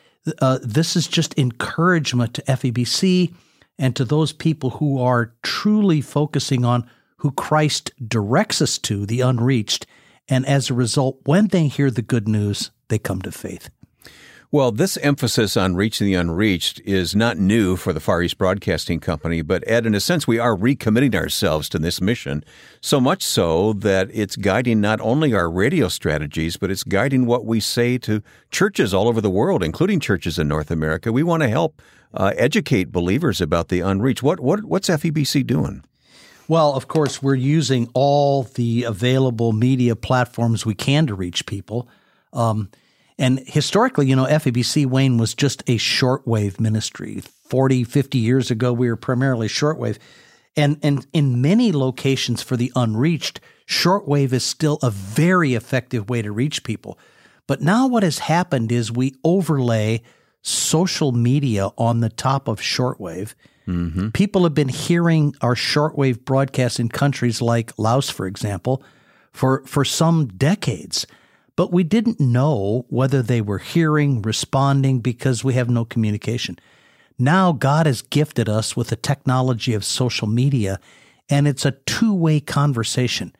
uh, 0.41 0.59
this 0.61 0.95
is 0.95 1.07
just 1.07 1.37
encouragement 1.37 2.33
to 2.35 2.41
FEBC 2.43 3.33
and 3.79 3.95
to 3.95 4.05
those 4.05 4.33
people 4.33 4.71
who 4.71 5.01
are 5.01 5.33
truly 5.43 6.01
focusing 6.01 6.63
on 6.63 6.89
who 7.17 7.31
Christ 7.31 7.91
directs 8.05 8.61
us 8.61 8.77
to, 8.79 9.05
the 9.05 9.21
unreached. 9.21 9.85
And 10.27 10.45
as 10.45 10.69
a 10.69 10.73
result, 10.73 11.19
when 11.25 11.47
they 11.47 11.67
hear 11.67 11.89
the 11.89 12.01
good 12.01 12.27
news, 12.27 12.71
they 12.89 12.99
come 12.99 13.21
to 13.21 13.31
faith. 13.31 13.69
Well, 14.53 14.71
this 14.71 14.97
emphasis 14.97 15.57
on 15.57 15.75
reaching 15.75 16.05
the 16.05 16.13
unreached 16.13 16.79
is 16.81 17.15
not 17.15 17.39
new 17.39 17.75
for 17.75 17.91
the 17.91 17.99
Far 17.99 18.21
East 18.21 18.37
Broadcasting 18.37 18.99
Company, 18.99 19.41
but 19.41 19.63
Ed, 19.65 19.87
in 19.87 19.95
a 19.95 19.99
sense, 19.99 20.27
we 20.27 20.37
are 20.37 20.55
recommitting 20.55 21.15
ourselves 21.15 21.67
to 21.69 21.79
this 21.79 21.99
mission, 21.99 22.43
so 22.79 23.01
much 23.01 23.23
so 23.23 23.73
that 23.73 24.11
it's 24.13 24.35
guiding 24.35 24.79
not 24.79 25.01
only 25.01 25.33
our 25.33 25.49
radio 25.49 25.87
strategies, 25.87 26.55
but 26.55 26.69
it's 26.69 26.83
guiding 26.83 27.25
what 27.25 27.47
we 27.47 27.59
say 27.59 27.97
to 27.97 28.21
churches 28.51 28.93
all 28.93 29.07
over 29.07 29.21
the 29.21 29.29
world, 29.31 29.63
including 29.63 29.99
churches 29.99 30.37
in 30.37 30.49
North 30.49 30.69
America. 30.69 31.11
We 31.11 31.23
want 31.23 31.41
to 31.41 31.49
help 31.49 31.81
uh, 32.13 32.33
educate 32.37 32.91
believers 32.91 33.41
about 33.41 33.69
the 33.69 33.79
unreached. 33.79 34.21
What, 34.21 34.39
what, 34.39 34.65
what's 34.65 34.87
FEBC 34.87 35.47
doing? 35.47 35.83
Well, 36.47 36.75
of 36.75 36.87
course, 36.87 37.23
we're 37.23 37.33
using 37.33 37.89
all 37.95 38.43
the 38.43 38.83
available 38.83 39.51
media 39.51 39.95
platforms 39.95 40.63
we 40.63 40.75
can 40.75 41.07
to 41.07 41.15
reach 41.15 41.47
people. 41.47 41.89
Um, 42.33 42.69
and 43.17 43.39
historically, 43.45 44.07
you 44.07 44.15
know, 44.15 44.25
FEBC 44.25 44.85
Wayne 44.85 45.17
was 45.17 45.33
just 45.33 45.61
a 45.61 45.77
shortwave 45.77 46.59
ministry. 46.59 47.21
40, 47.45 47.83
50 47.83 48.17
years 48.17 48.49
ago, 48.49 48.73
we 48.73 48.89
were 48.89 48.95
primarily 48.95 49.47
shortwave. 49.47 49.97
And, 50.55 50.79
and 50.81 51.05
in 51.13 51.41
many 51.41 51.71
locations 51.71 52.41
for 52.41 52.57
the 52.57 52.71
unreached, 52.75 53.39
shortwave 53.67 54.33
is 54.33 54.43
still 54.43 54.79
a 54.81 54.89
very 54.89 55.53
effective 55.53 56.09
way 56.09 56.21
to 56.21 56.31
reach 56.31 56.63
people. 56.63 56.97
But 57.47 57.61
now 57.61 57.87
what 57.87 58.03
has 58.03 58.19
happened 58.19 58.71
is 58.71 58.91
we 58.91 59.15
overlay 59.23 60.01
social 60.41 61.11
media 61.11 61.69
on 61.77 61.99
the 61.99 62.09
top 62.09 62.47
of 62.47 62.59
shortwave. 62.59 63.33
Mm-hmm. 63.67 64.09
People 64.09 64.43
have 64.43 64.53
been 64.53 64.69
hearing 64.69 65.35
our 65.41 65.55
shortwave 65.55 66.25
broadcasts 66.25 66.79
in 66.79 66.89
countries 66.89 67.41
like 67.41 67.77
Laos, 67.77 68.09
for 68.09 68.25
example, 68.25 68.83
for, 69.31 69.63
for 69.65 69.85
some 69.85 70.27
decades 70.27 71.07
but 71.55 71.71
we 71.71 71.83
didn't 71.83 72.19
know 72.19 72.85
whether 72.89 73.21
they 73.21 73.41
were 73.41 73.59
hearing, 73.59 74.21
responding, 74.21 74.99
because 74.99 75.43
we 75.43 75.53
have 75.53 75.69
no 75.69 75.85
communication. 75.85 76.57
Now 77.19 77.51
God 77.51 77.85
has 77.85 78.01
gifted 78.01 78.49
us 78.49 78.75
with 78.75 78.87
the 78.87 78.95
technology 78.95 79.73
of 79.73 79.85
social 79.85 80.27
media, 80.27 80.79
and 81.29 81.47
it's 81.47 81.65
a 81.65 81.71
two 81.71 82.13
way 82.13 82.39
conversation. 82.39 83.35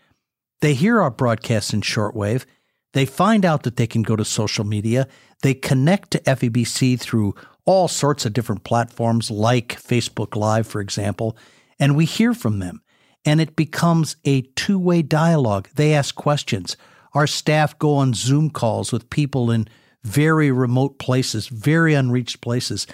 They 0.62 0.74
hear 0.74 1.02
our 1.02 1.12
broadcasts 1.12 1.74
in 1.74 1.82
shortwave, 1.82 2.46
they 2.94 3.06
find 3.06 3.44
out 3.44 3.64
that 3.64 3.76
they 3.76 3.88
can 3.88 4.04
go 4.04 4.16
to 4.16 4.24
social 4.24 4.64
media, 4.64 5.08
they 5.42 5.54
connect 5.54 6.12
to 6.12 6.20
FEBC 6.20 7.00
through 7.00 7.36
all 7.66 7.88
sorts 7.88 8.26
of 8.26 8.34
different 8.34 8.64
platforms 8.64 9.32
like 9.32 9.82
Facebook 9.82 10.36
Live, 10.36 10.68
for 10.68 10.80
example, 10.80 11.36
and 11.80 11.96
we 11.96 12.06
hear 12.06 12.34
from 12.34 12.60
them. 12.60 12.82
And 13.26 13.40
it 13.42 13.56
becomes 13.56 14.18
a 14.26 14.42
two 14.42 14.78
way 14.78 15.02
dialogue. 15.02 15.70
They 15.76 15.94
ask 15.94 16.14
questions. 16.14 16.78
Our 17.14 17.28
staff 17.28 17.78
go 17.78 17.96
on 17.96 18.14
Zoom 18.14 18.50
calls 18.50 18.92
with 18.92 19.10
people 19.10 19.52
in 19.52 19.68
very 20.04 20.52
remote 20.52 21.00
places, 21.00 21.48
very 21.48 21.94
unreached 21.94 22.42
places, 22.42 22.88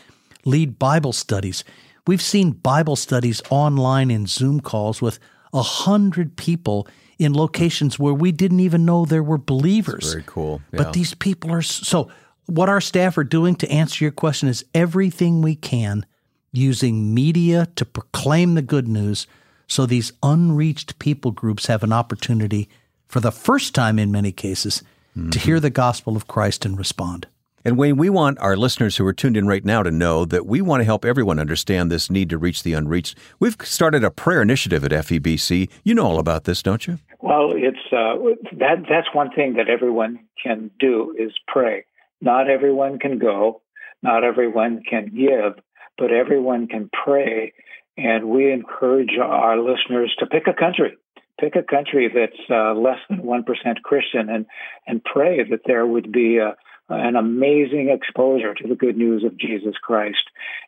lead 0.45 0.77
Bible 0.77 1.13
studies. 1.13 1.63
We've 2.05 2.21
seen 2.21 2.51
Bible 2.51 2.95
studies 2.95 3.41
online 3.49 4.11
in 4.11 4.25
Zoom 4.27 4.59
calls 4.59 5.01
with 5.01 5.19
a 5.53 5.61
hundred 5.61 6.37
people 6.37 6.87
in 7.17 7.33
locations 7.33 7.99
where 7.99 8.13
we 8.13 8.31
didn't 8.31 8.59
even 8.59 8.85
know 8.85 9.05
there 9.05 9.23
were 9.23 9.37
believers. 9.37 10.03
That's 10.03 10.13
very 10.13 10.23
cool. 10.25 10.61
Yeah. 10.71 10.83
But 10.83 10.93
these 10.93 11.13
people 11.13 11.51
are 11.51 11.61
so 11.61 12.09
what 12.45 12.69
our 12.69 12.81
staff 12.81 13.17
are 13.17 13.23
doing 13.23 13.55
to 13.55 13.69
answer 13.69 14.03
your 14.03 14.11
question 14.11 14.49
is 14.49 14.65
everything 14.73 15.41
we 15.41 15.55
can 15.55 16.05
using 16.51 17.13
media 17.13 17.67
to 17.75 17.85
proclaim 17.85 18.55
the 18.55 18.61
good 18.61 18.87
news 18.87 19.27
so 19.67 19.85
these 19.85 20.11
unreached 20.23 20.97
people 20.97 21.31
groups 21.31 21.67
have 21.67 21.83
an 21.83 21.93
opportunity 21.93 22.67
for 23.09 23.19
the 23.19 23.31
first 23.31 23.75
time 23.75 23.99
in 23.99 24.11
many 24.11 24.31
cases 24.31 24.83
mm-hmm. 25.17 25.31
to 25.31 25.39
hear 25.39 25.59
the 25.59 25.69
gospel 25.69 26.15
of 26.15 26.27
Christ 26.27 26.63
and 26.63 26.77
respond. 26.77 27.27
And 27.65 27.77
Wayne, 27.77 27.97
we 27.97 28.09
want 28.09 28.39
our 28.39 28.55
listeners 28.55 28.95
who 28.95 29.05
are 29.05 29.11
tuned 29.11 29.35
in 29.35 29.45
right 29.45 29.65
now 29.65 29.83
to 29.83 29.91
know 29.91 30.23
that 30.23 30.45
we 30.45 30.61
want 30.61 30.79
to 30.79 30.85
help 30.85 31.03
everyone 31.03 31.39
understand 31.39 31.91
this 31.91 32.09
need 32.09 32.29
to 32.29 32.37
reach 32.37 32.63
the 32.63 32.71
unreached. 32.73 33.17
We've 33.39 33.57
started 33.63 34.03
a 34.05 34.11
prayer 34.11 34.41
initiative 34.41 34.85
at 34.85 34.91
FEBC. 34.91 35.69
You 35.83 35.93
know 35.93 36.05
all 36.05 36.19
about 36.19 36.45
this, 36.45 36.63
don't 36.63 36.87
you? 36.87 36.99
Well, 37.19 37.51
it's 37.53 37.77
uh, 37.91 38.15
that 38.57 38.85
that's 38.89 39.13
one 39.13 39.31
thing 39.31 39.55
that 39.55 39.67
everyone 39.67 40.19
can 40.41 40.71
do 40.79 41.13
is 41.19 41.33
pray. 41.47 41.83
Not 42.21 42.49
everyone 42.49 42.97
can 42.97 43.19
go, 43.19 43.61
not 44.01 44.23
everyone 44.23 44.81
can 44.89 45.07
give, 45.07 45.61
but 45.97 46.11
everyone 46.11 46.67
can 46.67 46.89
pray. 46.93 47.51
And 47.97 48.29
we 48.29 48.53
encourage 48.53 49.17
our 49.21 49.57
listeners 49.59 50.15
to 50.19 50.25
pick 50.25 50.47
a 50.47 50.53
country 50.53 50.95
pick 51.39 51.55
a 51.55 51.63
country 51.63 52.11
that's 52.13 52.49
uh, 52.49 52.73
less 52.73 52.99
than 53.09 53.19
1% 53.19 53.45
Christian 53.83 54.29
and, 54.29 54.45
and 54.87 55.03
pray 55.03 55.43
that 55.49 55.61
there 55.65 55.85
would 55.85 56.11
be 56.11 56.37
a, 56.37 56.55
an 56.89 57.15
amazing 57.15 57.89
exposure 57.89 58.53
to 58.55 58.67
the 58.67 58.75
good 58.75 58.97
news 58.97 59.23
of 59.23 59.37
Jesus 59.37 59.75
Christ. 59.81 60.23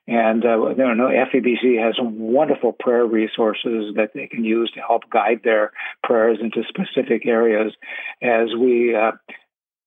And 0.08 0.46
uh, 0.46 0.70
you 0.70 0.96
know, 0.96 1.10
FEBC 1.10 1.84
has 1.84 1.96
some 1.98 2.20
wonderful 2.20 2.74
prayer 2.74 3.06
resources 3.06 3.96
that 3.96 4.12
they 4.14 4.28
can 4.28 4.44
use 4.44 4.72
to 4.76 4.82
help 4.82 5.10
guide 5.10 5.42
their 5.44 5.72
prayers 6.04 6.38
into 6.42 6.64
specific 6.68 7.26
areas 7.26 7.74
as 8.22 8.50
we 8.58 8.96
uh, 8.96 9.12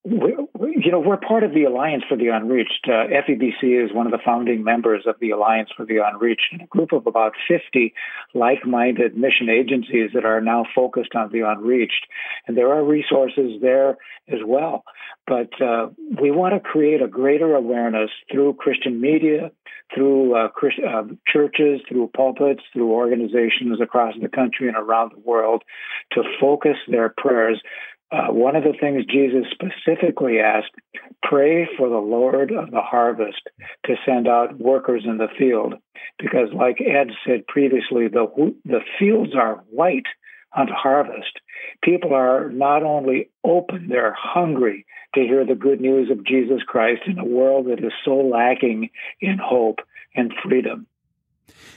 we, 0.05 0.37
you 0.85 0.93
know, 0.93 1.01
we're 1.01 1.17
part 1.17 1.45
of 1.45 1.55
the 1.55 1.65
Alliance 1.65 2.05
for 2.07 2.17
the 2.17 2.29
Unreached. 2.29 2.87
Uh, 2.87 3.09
FEBC 3.09 3.85
is 3.85 3.95
one 3.95 4.07
of 4.07 4.13
the 4.13 4.19
founding 4.23 4.63
members 4.63 5.05
of 5.07 5.17
the 5.19 5.31
Alliance 5.31 5.71
for 5.75 5.87
the 5.87 5.99
Unreached, 6.05 6.49
and 6.53 6.61
a 6.61 6.67
group 6.67 6.93
of 6.93 7.07
about 7.07 7.33
50 7.49 7.95
like 8.35 8.67
minded 8.67 9.17
mission 9.17 9.49
agencies 9.49 10.11
that 10.13 10.27
are 10.27 10.43
now 10.43 10.67
focused 10.75 11.15
on 11.15 11.33
the 11.33 11.41
unreached. 11.41 12.07
And 12.47 12.55
there 12.55 12.75
are 12.75 12.85
resources 12.85 13.61
there 13.63 13.97
as 14.29 14.41
well. 14.47 14.85
But 15.27 15.51
uh, 15.63 15.89
we 16.21 16.31
want 16.31 16.53
to 16.53 16.61
create 16.61 17.01
a 17.01 17.09
greater 17.09 17.55
awareness 17.55 18.11
through 18.31 18.55
Christian 18.55 19.01
media, 19.01 19.53
through 19.95 20.37
uh, 20.37 20.49
Christ, 20.49 20.81
uh, 20.87 21.05
churches, 21.27 21.81
through 21.89 22.11
pulpits, 22.15 22.63
through 22.75 22.93
organizations 22.93 23.81
across 23.81 24.15
the 24.21 24.29
country 24.29 24.69
and 24.69 24.77
around 24.77 25.13
the 25.15 25.21
world 25.21 25.63
to 26.13 26.23
focus 26.39 26.77
their 26.89 27.09
prayers 27.17 27.63
uh, 28.15 28.33
one 28.33 28.55
of 28.55 28.63
the 28.63 28.75
things 28.79 29.05
Jesus 29.07 29.45
specifically 29.51 30.39
asked 30.39 30.71
pray 31.23 31.69
for 31.77 31.89
the 31.89 31.97
Lord 31.97 32.53
of 32.53 32.71
the 32.71 32.81
harvest 32.81 33.43
to 33.87 33.97
send 34.07 34.29
out 34.29 34.59
workers 34.59 35.03
in 35.05 35.19
the 35.19 35.29
field. 35.37 35.75
Because, 36.19 36.49
like 36.55 36.81
Ed 36.81 37.09
said 37.27 37.47
previously, 37.49 38.07
the, 38.09 38.27
the 38.65 38.81
fields 38.99 39.33
are 39.35 39.65
white 39.71 40.07
on 40.53 40.69
harvest. 40.69 41.41
People 41.83 42.15
are 42.15 42.51
not 42.51 42.85
only 42.85 43.31
open, 43.43 43.89
they're 43.89 44.17
hungry 44.17 44.87
to 45.15 45.23
hear 45.23 45.45
the 45.45 45.57
good 45.57 45.81
news 45.81 46.11
of 46.11 46.25
Jesus 46.25 46.63
Christ 46.65 47.03
in 47.07 47.19
a 47.19 47.25
world 47.25 47.67
that 47.67 47.85
is 47.85 47.93
so 48.05 48.17
lacking 48.17 48.91
in 49.21 49.39
hope 49.43 49.81
and 50.15 50.33
freedom. 50.45 50.87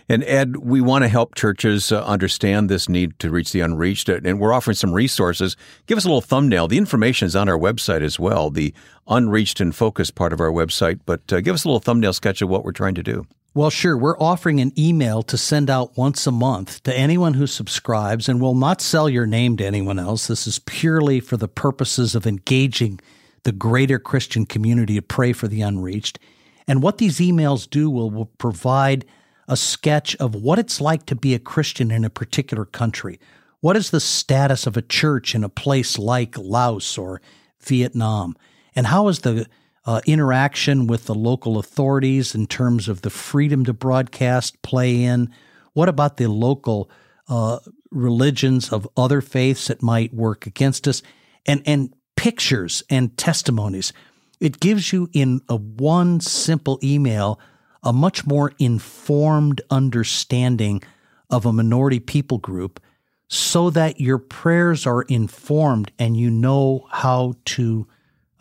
And 0.10 0.24
Ed, 0.24 0.58
we 0.58 0.80
want 0.80 1.04
to 1.04 1.10
help 1.10 1.36
churches 1.36 1.92
uh, 1.92 2.04
understand 2.06 2.70
this 2.70 2.88
need 2.88 3.20
to 3.20 3.30
reach 3.30 3.52
the 3.52 3.60
unreached, 3.60 4.10
uh, 4.10 4.20
and 4.24 4.40
we're 4.40 4.54
offering 4.54 4.76
some 4.76 4.94
resources. 4.94 5.58
Give 5.86 5.98
us 5.98 6.06
a 6.06 6.08
little 6.08 6.22
thumbnail. 6.22 6.68
The 6.68 6.78
information 6.78 7.26
is 7.26 7.36
on 7.36 7.50
our 7.50 7.58
website 7.58 8.02
as 8.02 8.20
well, 8.20 8.50
the 8.50 8.74
unreached 9.08 9.60
and 9.60 9.76
focused 9.76 10.16
part 10.16 10.32
of 10.32 10.40
our 10.40 10.52
website. 10.52 11.02
But 11.06 11.32
uh, 11.32 11.42
give 11.42 11.56
us 11.56 11.66
a 11.66 11.68
little 11.68 11.80
thumbnail 11.80 12.14
sketch 12.14 12.42
of 12.42 12.50
what 12.50 12.64
we're 12.64 12.72
trying 12.72 12.96
to 12.96 13.04
do. 13.04 13.28
Well, 13.54 13.72
sure. 13.72 13.98
We're 13.98 14.20
offering 14.20 14.62
an 14.62 14.72
email 14.78 15.24
to 15.24 15.38
send 15.38 15.70
out 15.70 15.98
once 15.98 16.28
a 16.28 16.32
month 16.32 16.84
to 16.84 16.96
anyone 16.96 17.34
who 17.34 17.48
subscribes, 17.48 18.30
and 18.30 18.40
we'll 18.40 18.54
not 18.54 18.82
sell 18.82 19.10
your 19.10 19.26
name 19.26 19.58
to 19.58 19.66
anyone 19.66 19.98
else. 19.98 20.28
This 20.28 20.46
is 20.46 20.60
purely 20.60 21.20
for 21.20 21.38
the 21.38 21.48
purposes 21.48 22.14
of 22.14 22.28
engaging 22.28 23.00
the 23.44 23.52
greater 23.52 23.98
Christian 23.98 24.46
community 24.46 24.96
to 24.96 25.02
pray 25.02 25.34
for 25.34 25.48
the 25.48 25.62
unreached. 25.62 26.20
And 26.68 26.84
what 26.84 27.00
these 27.00 27.18
emails 27.18 27.68
do 27.68 27.90
will, 27.90 28.12
will 28.12 28.28
provide 28.38 29.06
a 29.48 29.58
sketch 29.58 30.16
of 30.18 30.36
what 30.36 30.60
it's 30.60 30.82
like 30.82 31.06
to 31.06 31.16
be 31.16 31.34
a 31.34 31.40
Christian 31.40 31.92
in 31.92 32.04
a 32.04 32.10
particular 32.10 32.66
country. 32.66 33.20
What 33.60 33.78
is 33.78 33.90
the 33.90 34.00
status 34.00 34.68
of 34.68 34.78
a 34.78 34.82
church 34.82 35.34
in 35.34 35.44
a 35.44 35.50
place 35.50 35.98
like 35.98 36.38
Laos 36.38 36.98
or 36.98 37.22
Vietnam? 37.62 38.36
And 38.76 38.88
how 38.88 39.08
is 39.08 39.20
the 39.20 39.48
uh, 39.86 40.02
interaction 40.06 40.86
with 40.86 41.06
the 41.06 41.16
local 41.16 41.58
authorities 41.58 42.36
in 42.36 42.46
terms 42.46 42.88
of 42.88 43.02
the 43.02 43.10
freedom 43.10 43.66
to 43.66 43.74
broadcast 43.74 44.62
play 44.62 45.04
in? 45.04 45.32
What 45.74 45.90
about 45.90 46.18
the 46.18 46.28
local 46.28 46.90
uh, 47.28 47.60
religions 47.90 48.72
of 48.72 48.88
other 48.98 49.22
faiths 49.22 49.68
that 49.68 49.82
might 49.82 50.14
work 50.14 50.46
against 50.46 50.88
us? 50.88 51.02
And, 51.46 51.64
and 51.66 51.94
pictures 52.18 52.84
and 52.90 53.16
testimonies. 53.18 53.94
It 54.42 54.60
gives 54.60 54.92
you 54.92 55.10
in 55.14 55.42
a 55.48 55.56
one 55.56 56.20
simple 56.20 56.78
email 56.84 57.40
a 57.88 57.94
much 57.94 58.28
more 58.28 58.52
informed 58.60 59.62
understanding 59.72 60.84
of 61.30 61.46
a 61.46 61.54
minority 61.54 62.02
people 62.02 62.38
group 62.38 62.82
so 63.30 63.70
that 63.70 64.02
your 64.02 64.18
prayers 64.18 64.86
are 64.86 65.04
informed 65.04 65.90
and 65.98 66.18
you 66.18 66.30
know 66.30 66.86
how 66.92 67.34
to 67.46 67.88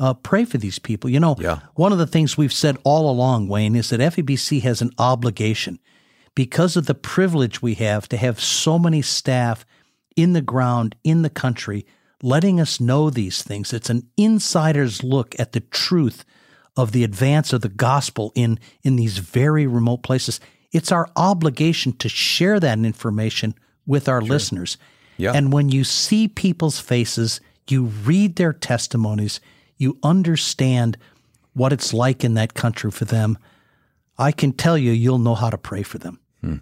uh, 0.00 0.12
pray 0.15 0.45
for 0.45 0.59
these 0.59 0.81
people. 0.81 1.09
You 1.09 1.21
know, 1.21 1.37
yeah. 1.38 1.61
one 1.75 1.93
of 1.93 1.99
the 1.99 2.09
things 2.09 2.37
we've 2.37 2.53
said 2.53 2.76
all 2.83 3.09
along, 3.09 3.47
Wayne, 3.47 3.76
is 3.76 3.91
that 3.91 4.00
FEBC 4.00 4.62
has 4.62 4.83
an 4.83 4.91
obligation 4.99 5.79
because 6.35 6.76
of 6.76 6.87
the 6.87 6.95
privilege 6.95 7.62
we 7.62 7.75
have 7.75 8.09
to 8.09 8.17
have 8.17 8.41
so 8.41 8.81
many 8.81 9.00
staff 9.00 9.65
in 10.17 10.33
the 10.33 10.43
ground, 10.43 10.97
in 11.05 11.23
the 11.23 11.31
country, 11.31 11.87
letting 12.21 12.61
us 12.61 12.81
know 12.81 13.11
these 13.11 13.45
things. 13.45 13.73
It's 13.73 13.91
an 13.91 14.09
insider's 14.17 15.05
look 15.05 15.38
at 15.38 15.53
the 15.53 15.61
truth 15.61 16.25
of 16.76 16.92
the 16.92 17.04
advance 17.04 17.52
of 17.52 17.62
the 17.62 17.68
gospel 17.68 18.33
in, 18.35 18.59
in 18.83 18.97
these 18.97 19.18
very 19.18 19.66
remote 19.66 20.02
places. 20.02 20.40
It's 20.73 20.92
our 20.92 21.09
obligation 21.16 21.92
to 21.95 22.09
share 22.09 22.61
that 22.61 22.78
information 22.78 23.54
with 23.87 24.09
our 24.09 24.21
sure. 24.21 24.28
listeners. 24.28 24.76
Yeah. 25.16 25.33
And 25.33 25.52
when 25.52 25.71
you 25.71 25.85
see 25.85 26.28
people's 26.28 26.78
faces, 26.78 27.40
you 27.68 27.85
read 27.85 28.37
their 28.37 28.52
testimonies, 28.52 29.40
you 29.78 29.99
understand 30.02 30.99
what 31.54 31.73
it's 31.73 31.95
like 31.95 32.23
in 32.23 32.35
that 32.35 32.54
country 32.54 32.90
for 32.90 33.06
them. 33.06 33.38
I 34.18 34.33
can 34.33 34.52
tell 34.52 34.76
you, 34.76 34.92
you'll 34.92 35.18
know 35.18 35.35
how 35.35 35.50
to 35.50 35.59
pray 35.59 35.83
for 35.83 35.99
them. 35.99 36.21
Hmm. 36.47 36.57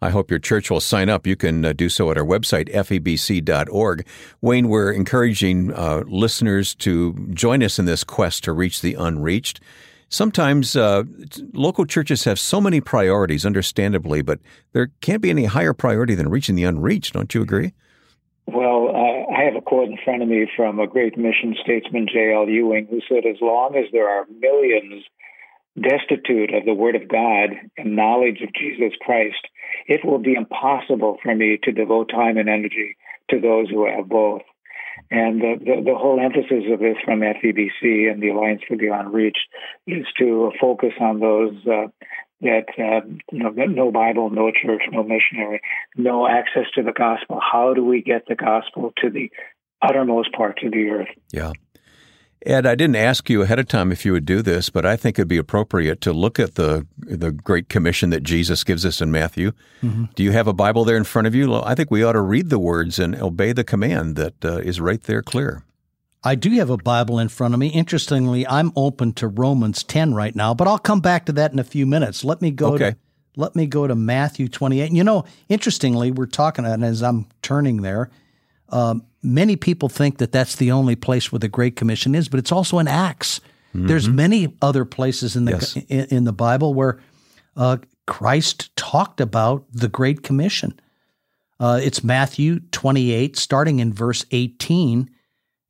I 0.00 0.08
hope 0.08 0.30
your 0.30 0.38
church 0.38 0.70
will 0.70 0.80
sign 0.80 1.10
up. 1.10 1.26
You 1.26 1.36
can 1.36 1.62
uh, 1.62 1.74
do 1.74 1.90
so 1.90 2.10
at 2.10 2.16
our 2.16 2.24
website, 2.24 2.72
febc.org. 2.72 4.06
Wayne, 4.40 4.68
we're 4.68 4.90
encouraging 4.90 5.74
uh, 5.74 6.04
listeners 6.06 6.74
to 6.76 7.12
join 7.34 7.62
us 7.62 7.78
in 7.78 7.84
this 7.84 8.02
quest 8.02 8.44
to 8.44 8.52
reach 8.54 8.80
the 8.80 8.94
unreached. 8.94 9.60
Sometimes 10.08 10.74
uh, 10.74 11.02
local 11.52 11.84
churches 11.84 12.24
have 12.24 12.38
so 12.38 12.62
many 12.62 12.80
priorities, 12.80 13.44
understandably, 13.44 14.22
but 14.22 14.38
there 14.72 14.90
can't 15.02 15.20
be 15.20 15.28
any 15.28 15.44
higher 15.44 15.74
priority 15.74 16.14
than 16.14 16.30
reaching 16.30 16.54
the 16.54 16.64
unreached. 16.64 17.12
Don't 17.12 17.34
you 17.34 17.42
agree? 17.42 17.74
Well, 18.46 18.88
uh, 18.88 19.32
I 19.36 19.42
have 19.44 19.56
a 19.56 19.60
quote 19.60 19.88
in 19.88 19.98
front 20.02 20.22
of 20.22 20.28
me 20.28 20.46
from 20.56 20.78
a 20.78 20.86
great 20.86 21.18
mission 21.18 21.54
statesman, 21.62 22.06
J.L. 22.10 22.48
Ewing, 22.48 22.86
who 22.88 23.00
said, 23.06 23.26
As 23.26 23.36
long 23.42 23.76
as 23.76 23.84
there 23.92 24.08
are 24.08 24.24
millions 24.40 25.04
destitute 25.80 26.54
of 26.54 26.64
the 26.64 26.74
Word 26.74 26.96
of 26.96 27.08
God 27.08 27.50
and 27.76 27.96
knowledge 27.96 28.40
of 28.42 28.54
Jesus 28.54 28.96
Christ, 29.00 29.46
it 29.86 30.04
will 30.04 30.18
be 30.18 30.34
impossible 30.34 31.18
for 31.22 31.34
me 31.34 31.58
to 31.62 31.72
devote 31.72 32.10
time 32.10 32.36
and 32.38 32.48
energy 32.48 32.96
to 33.30 33.40
those 33.40 33.68
who 33.68 33.86
have 33.86 34.08
both. 34.08 34.42
And 35.10 35.40
the, 35.40 35.54
the, 35.58 35.82
the, 35.84 35.94
whole 35.94 36.18
emphasis 36.18 36.64
of 36.72 36.80
this 36.80 36.96
from 37.04 37.20
FEBC 37.20 38.10
and 38.10 38.22
the 38.22 38.30
Alliance 38.30 38.62
for 38.66 38.76
the 38.76 38.88
Unreached 38.88 39.46
is 39.86 40.06
to 40.18 40.50
focus 40.58 40.92
on 41.00 41.20
those 41.20 41.54
uh, 41.66 41.88
that 42.40 42.66
uh, 42.78 43.06
no 43.32 43.90
Bible, 43.90 44.30
no 44.30 44.50
church, 44.50 44.82
no 44.90 45.02
missionary, 45.02 45.60
no 45.96 46.26
access 46.26 46.64
to 46.74 46.82
the 46.82 46.92
gospel. 46.92 47.40
How 47.40 47.74
do 47.74 47.84
we 47.84 48.02
get 48.02 48.22
the 48.26 48.34
gospel 48.34 48.92
to 49.02 49.10
the 49.10 49.30
uttermost 49.82 50.32
parts 50.32 50.62
of 50.64 50.72
the 50.72 50.88
earth? 50.88 51.08
Yeah. 51.32 51.52
Ed, 52.46 52.64
I 52.64 52.76
didn't 52.76 52.96
ask 52.96 53.28
you 53.28 53.42
ahead 53.42 53.58
of 53.58 53.66
time 53.66 53.90
if 53.90 54.04
you 54.04 54.12
would 54.12 54.24
do 54.24 54.40
this, 54.40 54.70
but 54.70 54.86
I 54.86 54.96
think 54.96 55.18
it'd 55.18 55.26
be 55.26 55.36
appropriate 55.36 56.00
to 56.02 56.12
look 56.12 56.38
at 56.38 56.54
the 56.54 56.86
the 56.96 57.32
Great 57.32 57.68
Commission 57.68 58.10
that 58.10 58.22
Jesus 58.22 58.62
gives 58.62 58.86
us 58.86 59.00
in 59.00 59.10
Matthew. 59.10 59.50
Mm-hmm. 59.82 60.04
Do 60.14 60.22
you 60.22 60.30
have 60.30 60.46
a 60.46 60.52
Bible 60.52 60.84
there 60.84 60.96
in 60.96 61.04
front 61.04 61.26
of 61.26 61.34
you? 61.34 61.52
I 61.54 61.74
think 61.74 61.90
we 61.90 62.04
ought 62.04 62.12
to 62.12 62.20
read 62.20 62.48
the 62.48 62.60
words 62.60 63.00
and 63.00 63.20
obey 63.20 63.52
the 63.52 63.64
command 63.64 64.14
that 64.14 64.44
uh, 64.44 64.58
is 64.58 64.80
right 64.80 65.02
there 65.02 65.22
clear. 65.22 65.64
I 66.22 66.36
do 66.36 66.50
have 66.52 66.70
a 66.70 66.76
Bible 66.76 67.18
in 67.18 67.28
front 67.28 67.52
of 67.54 67.60
me. 67.60 67.68
Interestingly, 67.68 68.46
I'm 68.46 68.72
open 68.76 69.12
to 69.14 69.28
Romans 69.28 69.82
10 69.82 70.14
right 70.14 70.34
now, 70.34 70.54
but 70.54 70.68
I'll 70.68 70.78
come 70.78 71.00
back 71.00 71.26
to 71.26 71.32
that 71.32 71.52
in 71.52 71.58
a 71.58 71.64
few 71.64 71.84
minutes. 71.84 72.24
Let 72.24 72.40
me 72.40 72.52
go 72.52 72.74
okay. 72.74 72.92
to 72.92 72.96
let 73.36 73.54
me 73.54 73.66
go 73.66 73.86
to 73.86 73.94
Matthew 73.94 74.48
28. 74.48 74.86
And 74.86 74.96
you 74.96 75.04
know, 75.04 75.24
interestingly, 75.48 76.10
we're 76.10 76.26
talking 76.26 76.64
and 76.64 76.84
as 76.84 77.02
I'm 77.02 77.26
turning 77.42 77.82
there, 77.82 78.10
um, 78.68 79.04
many 79.22 79.56
people 79.56 79.88
think 79.88 80.18
that 80.18 80.32
that's 80.32 80.56
the 80.56 80.72
only 80.72 80.96
place 80.96 81.30
where 81.30 81.38
the 81.38 81.48
Great 81.48 81.76
Commission 81.76 82.14
is, 82.14 82.28
but 82.28 82.38
it's 82.38 82.52
also 82.52 82.78
in 82.78 82.88
Acts. 82.88 83.40
Mm-hmm. 83.74 83.86
There's 83.86 84.08
many 84.08 84.56
other 84.62 84.84
places 84.84 85.36
in 85.36 85.44
the 85.44 85.52
yes. 85.52 85.76
in, 85.76 86.04
in, 86.06 86.24
the 86.24 86.32
Bible 86.32 86.74
where 86.74 87.00
uh, 87.56 87.78
Christ 88.06 88.74
talked 88.76 89.20
about 89.20 89.66
the 89.72 89.88
Great 89.88 90.22
Commission. 90.22 90.78
Uh, 91.58 91.80
it's 91.82 92.04
Matthew 92.04 92.60
28, 92.70 93.36
starting 93.36 93.78
in 93.80 93.92
verse 93.92 94.24
18. 94.30 95.10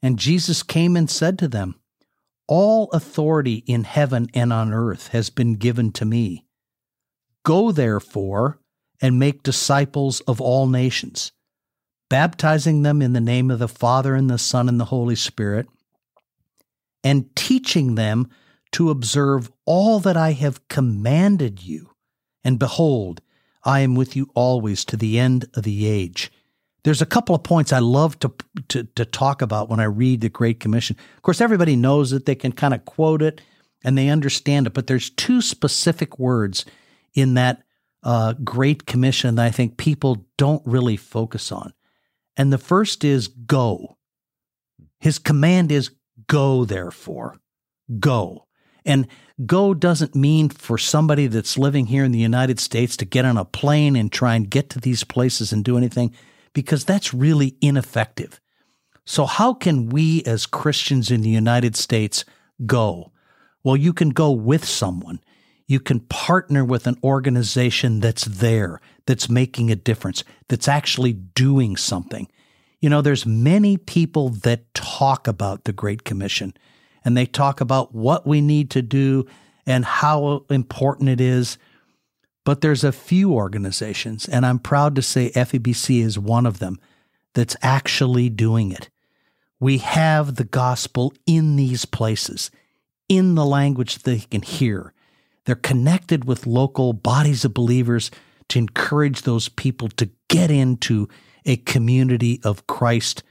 And 0.02 0.18
Jesus 0.18 0.62
came 0.62 0.96
and 0.96 1.10
said 1.10 1.38
to 1.38 1.48
them, 1.48 1.76
All 2.46 2.90
authority 2.92 3.64
in 3.66 3.84
heaven 3.84 4.28
and 4.34 4.52
on 4.52 4.72
earth 4.72 5.08
has 5.08 5.30
been 5.30 5.54
given 5.54 5.92
to 5.92 6.04
me. 6.04 6.44
Go 7.44 7.72
therefore 7.72 8.58
and 9.00 9.18
make 9.18 9.42
disciples 9.42 10.20
of 10.22 10.40
all 10.40 10.66
nations, 10.66 11.32
baptizing 12.08 12.82
them 12.82 13.02
in 13.02 13.12
the 13.12 13.20
name 13.20 13.50
of 13.50 13.58
the 13.58 13.68
Father 13.68 14.14
and 14.14 14.30
the 14.30 14.38
Son 14.38 14.68
and 14.68 14.78
the 14.78 14.86
Holy 14.86 15.16
Spirit, 15.16 15.66
and 17.02 17.34
teaching 17.36 17.94
them 17.94 18.28
to 18.72 18.90
observe 18.90 19.50
all 19.64 20.00
that 20.00 20.16
I 20.16 20.32
have 20.32 20.66
commanded 20.68 21.62
you. 21.62 21.90
And 22.44 22.58
behold, 22.58 23.20
I 23.64 23.80
am 23.80 23.94
with 23.94 24.14
you 24.16 24.30
always 24.34 24.84
to 24.86 24.96
the 24.96 25.18
end 25.18 25.46
of 25.54 25.64
the 25.64 25.86
age. 25.86 26.30
There's 26.84 27.02
a 27.02 27.06
couple 27.06 27.34
of 27.34 27.42
points 27.42 27.72
I 27.72 27.80
love 27.80 28.18
to, 28.20 28.32
to, 28.68 28.84
to 28.84 29.04
talk 29.04 29.42
about 29.42 29.68
when 29.68 29.80
I 29.80 29.84
read 29.84 30.20
the 30.20 30.28
Great 30.28 30.60
Commission. 30.60 30.96
Of 31.16 31.22
course, 31.22 31.40
everybody 31.40 31.74
knows 31.74 32.12
it, 32.12 32.26
they 32.26 32.36
can 32.36 32.52
kind 32.52 32.74
of 32.74 32.84
quote 32.84 33.22
it 33.22 33.40
and 33.82 33.98
they 33.98 34.08
understand 34.08 34.66
it, 34.66 34.74
but 34.74 34.86
there's 34.86 35.10
two 35.10 35.40
specific 35.42 36.18
words 36.18 36.64
in 37.14 37.34
that 37.34 37.62
uh, 38.02 38.34
Great 38.44 38.86
Commission 38.86 39.34
that 39.34 39.46
I 39.46 39.50
think 39.50 39.76
people 39.76 40.26
don't 40.36 40.62
really 40.64 40.96
focus 40.96 41.50
on. 41.50 41.72
And 42.36 42.52
the 42.52 42.58
first 42.58 43.04
is 43.04 43.28
go. 43.28 43.96
His 45.00 45.18
command 45.18 45.72
is 45.72 45.90
go, 46.26 46.64
therefore. 46.64 47.36
Go. 47.98 48.46
And 48.84 49.08
go 49.44 49.74
doesn't 49.74 50.14
mean 50.14 50.48
for 50.48 50.78
somebody 50.78 51.26
that's 51.26 51.58
living 51.58 51.86
here 51.86 52.04
in 52.04 52.12
the 52.12 52.18
United 52.18 52.60
States 52.60 52.96
to 52.98 53.04
get 53.04 53.24
on 53.24 53.36
a 53.36 53.44
plane 53.44 53.96
and 53.96 54.10
try 54.10 54.34
and 54.34 54.50
get 54.50 54.70
to 54.70 54.80
these 54.80 55.04
places 55.04 55.52
and 55.52 55.64
do 55.64 55.76
anything, 55.76 56.14
because 56.52 56.84
that's 56.84 57.12
really 57.12 57.56
ineffective. 57.60 58.40
So, 59.04 59.26
how 59.26 59.54
can 59.54 59.88
we 59.88 60.22
as 60.24 60.46
Christians 60.46 61.10
in 61.10 61.20
the 61.22 61.30
United 61.30 61.76
States 61.76 62.24
go? 62.64 63.12
Well, 63.62 63.76
you 63.76 63.92
can 63.92 64.10
go 64.10 64.30
with 64.30 64.64
someone 64.64 65.20
you 65.66 65.80
can 65.80 66.00
partner 66.00 66.64
with 66.64 66.86
an 66.86 66.96
organization 67.02 68.00
that's 68.00 68.24
there, 68.24 68.80
that's 69.06 69.28
making 69.28 69.70
a 69.70 69.76
difference, 69.76 70.22
that's 70.48 70.68
actually 70.68 71.12
doing 71.12 71.76
something. 71.76 72.28
You 72.80 72.90
know, 72.90 73.02
there's 73.02 73.26
many 73.26 73.76
people 73.76 74.28
that 74.28 74.72
talk 74.74 75.26
about 75.26 75.64
the 75.64 75.72
Great 75.72 76.04
Commission 76.04 76.54
and 77.04 77.16
they 77.16 77.26
talk 77.26 77.60
about 77.60 77.94
what 77.94 78.26
we 78.26 78.40
need 78.40 78.70
to 78.70 78.82
do 78.82 79.26
and 79.66 79.84
how 79.84 80.44
important 80.50 81.08
it 81.08 81.20
is. 81.20 81.58
But 82.44 82.60
there's 82.60 82.84
a 82.84 82.92
few 82.92 83.32
organizations, 83.32 84.28
and 84.28 84.46
I'm 84.46 84.60
proud 84.60 84.94
to 84.94 85.02
say 85.02 85.30
FEBC 85.30 86.00
is 86.00 86.16
one 86.16 86.46
of 86.46 86.60
them, 86.60 86.78
that's 87.34 87.56
actually 87.60 88.28
doing 88.30 88.70
it. 88.70 88.88
We 89.58 89.78
have 89.78 90.36
the 90.36 90.44
gospel 90.44 91.12
in 91.26 91.56
these 91.56 91.84
places, 91.84 92.50
in 93.08 93.34
the 93.34 93.44
language 93.44 94.00
they 94.00 94.20
can 94.20 94.42
hear, 94.42 94.92
they're 95.46 95.54
connected 95.54 96.26
with 96.26 96.46
local 96.46 96.92
bodies 96.92 97.44
of 97.44 97.54
believers 97.54 98.10
to 98.48 98.58
encourage 98.58 99.22
those 99.22 99.48
people 99.48 99.88
to 99.88 100.10
get 100.28 100.50
into 100.50 101.08
a 101.44 101.56
community 101.56 102.40
of 102.44 102.66
Christ 102.66 103.22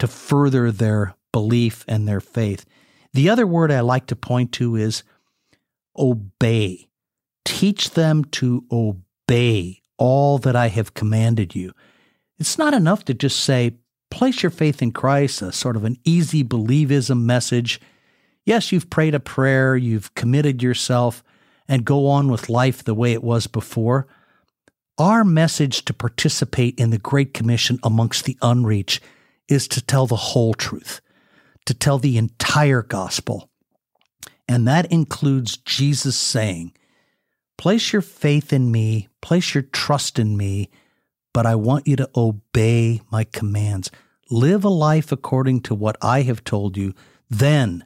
to 0.00 0.06
further 0.06 0.70
their 0.70 1.14
belief 1.32 1.84
and 1.88 2.06
their 2.06 2.20
faith. 2.20 2.66
The 3.12 3.30
other 3.30 3.46
word 3.46 3.70
I 3.70 3.80
like 3.80 4.06
to 4.06 4.16
point 4.16 4.52
to 4.52 4.76
is 4.76 5.04
obey. 5.96 6.88
Teach 7.44 7.90
them 7.90 8.24
to 8.24 8.64
obey 8.70 9.80
all 9.96 10.38
that 10.38 10.56
I 10.56 10.68
have 10.68 10.94
commanded 10.94 11.54
you. 11.54 11.72
It's 12.38 12.58
not 12.58 12.74
enough 12.74 13.04
to 13.04 13.14
just 13.14 13.38
say, 13.40 13.76
place 14.10 14.42
your 14.42 14.50
faith 14.50 14.82
in 14.82 14.90
Christ, 14.90 15.42
a 15.42 15.52
sort 15.52 15.76
of 15.76 15.84
an 15.84 15.96
easy 16.04 16.42
believism 16.42 17.22
message. 17.22 17.80
Yes, 18.44 18.72
you've 18.72 18.90
prayed 18.90 19.14
a 19.14 19.20
prayer, 19.20 19.76
you've 19.76 20.14
committed 20.14 20.62
yourself, 20.62 21.22
and 21.68 21.84
go 21.84 22.06
on 22.06 22.28
with 22.28 22.48
life 22.48 22.84
the 22.84 22.94
way 22.94 23.12
it 23.12 23.22
was 23.22 23.46
before. 23.46 24.06
Our 24.98 25.24
message 25.24 25.84
to 25.86 25.94
participate 25.94 26.78
in 26.78 26.90
the 26.90 26.98
Great 26.98 27.34
Commission 27.34 27.78
amongst 27.82 28.24
the 28.24 28.38
unreached 28.42 29.02
is 29.48 29.66
to 29.68 29.80
tell 29.80 30.06
the 30.06 30.16
whole 30.16 30.54
truth, 30.54 31.00
to 31.66 31.74
tell 31.74 31.98
the 31.98 32.16
entire 32.16 32.82
gospel. 32.82 33.50
And 34.48 34.68
that 34.68 34.90
includes 34.92 35.56
Jesus 35.56 36.16
saying, 36.16 36.72
Place 37.56 37.92
your 37.92 38.02
faith 38.02 38.52
in 38.52 38.70
me, 38.70 39.08
place 39.20 39.54
your 39.54 39.62
trust 39.62 40.18
in 40.18 40.36
me, 40.36 40.70
but 41.32 41.46
I 41.46 41.54
want 41.54 41.86
you 41.86 41.96
to 41.96 42.10
obey 42.14 43.00
my 43.10 43.24
commands. 43.24 43.90
Live 44.30 44.64
a 44.64 44.68
life 44.68 45.12
according 45.12 45.60
to 45.62 45.74
what 45.74 45.96
I 46.00 46.22
have 46.22 46.44
told 46.44 46.76
you. 46.76 46.94
Then 47.28 47.84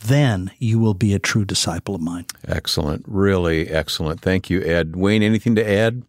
then 0.00 0.50
you 0.58 0.78
will 0.78 0.94
be 0.94 1.14
a 1.14 1.18
true 1.18 1.44
disciple 1.44 1.94
of 1.94 2.00
mine. 2.00 2.26
Excellent. 2.46 3.04
Really 3.06 3.68
excellent. 3.68 4.20
Thank 4.20 4.50
you, 4.50 4.62
Ed. 4.62 4.96
Wayne, 4.96 5.22
anything 5.22 5.54
to 5.54 5.68
add? 5.68 6.02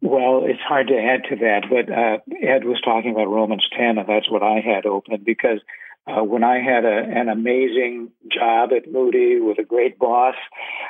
Well, 0.00 0.42
it's 0.44 0.60
hard 0.60 0.88
to 0.88 0.98
add 0.98 1.24
to 1.30 1.36
that, 1.36 1.62
but 1.70 1.90
uh, 1.90 2.18
Ed 2.46 2.64
was 2.64 2.80
talking 2.84 3.12
about 3.12 3.28
Romans 3.28 3.66
10, 3.74 3.96
and 3.98 4.06
that's 4.06 4.30
what 4.30 4.42
I 4.42 4.60
had 4.60 4.84
open 4.84 5.22
because 5.24 5.60
uh, 6.06 6.22
when 6.22 6.44
I 6.44 6.60
had 6.60 6.84
a, 6.84 6.98
an 6.98 7.30
amazing 7.30 8.10
job 8.30 8.70
at 8.76 8.90
Moody 8.92 9.40
with 9.40 9.58
a 9.58 9.64
great 9.64 9.98
boss, 9.98 10.34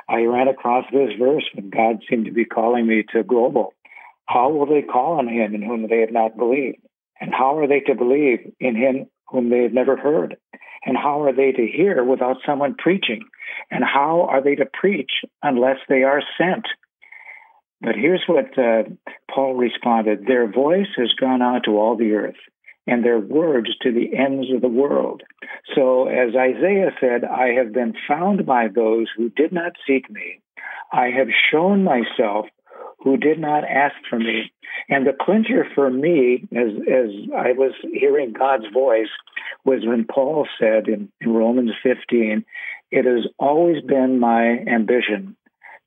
I 0.08 0.22
ran 0.22 0.48
across 0.48 0.86
this 0.92 1.12
verse 1.16 1.44
when 1.54 1.70
God 1.70 2.02
seemed 2.10 2.24
to 2.24 2.32
be 2.32 2.44
calling 2.44 2.86
me 2.88 3.04
to 3.12 3.22
global. 3.22 3.72
How 4.26 4.50
will 4.50 4.66
they 4.66 4.82
call 4.82 5.18
on 5.18 5.28
him 5.28 5.54
in 5.54 5.62
whom 5.62 5.88
they 5.88 6.00
have 6.00 6.10
not 6.10 6.36
believed? 6.36 6.78
And 7.20 7.32
how 7.32 7.58
are 7.58 7.68
they 7.68 7.80
to 7.80 7.94
believe 7.94 8.52
in 8.58 8.74
him 8.74 9.06
whom 9.28 9.50
they 9.50 9.62
have 9.62 9.72
never 9.72 9.96
heard? 9.96 10.36
And 10.86 10.96
how 10.96 11.22
are 11.22 11.32
they 11.32 11.52
to 11.52 11.66
hear 11.66 12.04
without 12.04 12.36
someone 12.46 12.74
preaching? 12.74 13.24
And 13.70 13.82
how 13.84 14.28
are 14.30 14.42
they 14.42 14.54
to 14.56 14.66
preach 14.66 15.10
unless 15.42 15.78
they 15.88 16.02
are 16.02 16.22
sent? 16.38 16.66
But 17.80 17.96
here's 17.96 18.24
what 18.26 18.58
uh, 18.58 18.84
Paul 19.32 19.54
responded 19.54 20.26
Their 20.26 20.50
voice 20.50 20.88
has 20.96 21.12
gone 21.18 21.42
out 21.42 21.64
to 21.64 21.72
all 21.72 21.96
the 21.96 22.12
earth, 22.12 22.36
and 22.86 23.04
their 23.04 23.18
words 23.18 23.68
to 23.82 23.92
the 23.92 24.16
ends 24.16 24.48
of 24.54 24.62
the 24.62 24.68
world. 24.68 25.22
So, 25.74 26.06
as 26.08 26.34
Isaiah 26.34 26.92
said, 27.00 27.24
I 27.24 27.48
have 27.48 27.72
been 27.72 27.94
found 28.08 28.46
by 28.46 28.68
those 28.68 29.06
who 29.16 29.28
did 29.30 29.52
not 29.52 29.72
seek 29.86 30.10
me. 30.10 30.40
I 30.92 31.10
have 31.10 31.28
shown 31.50 31.84
myself 31.84 32.46
who 33.04 33.18
did 33.18 33.38
not 33.38 33.64
ask 33.64 33.94
for 34.08 34.18
me. 34.18 34.50
And 34.88 35.06
the 35.06 35.12
clincher 35.12 35.66
for 35.74 35.90
me, 35.90 36.48
as, 36.52 36.72
as 36.90 37.10
I 37.36 37.52
was 37.52 37.72
hearing 37.92 38.32
God's 38.32 38.64
voice, 38.72 39.10
was 39.64 39.84
when 39.84 40.06
Paul 40.06 40.48
said 40.58 40.88
in, 40.88 41.10
in 41.20 41.34
Romans 41.34 41.72
15, 41.82 42.44
It 42.90 43.04
has 43.04 43.30
always 43.38 43.82
been 43.82 44.18
my 44.18 44.58
ambition 44.66 45.36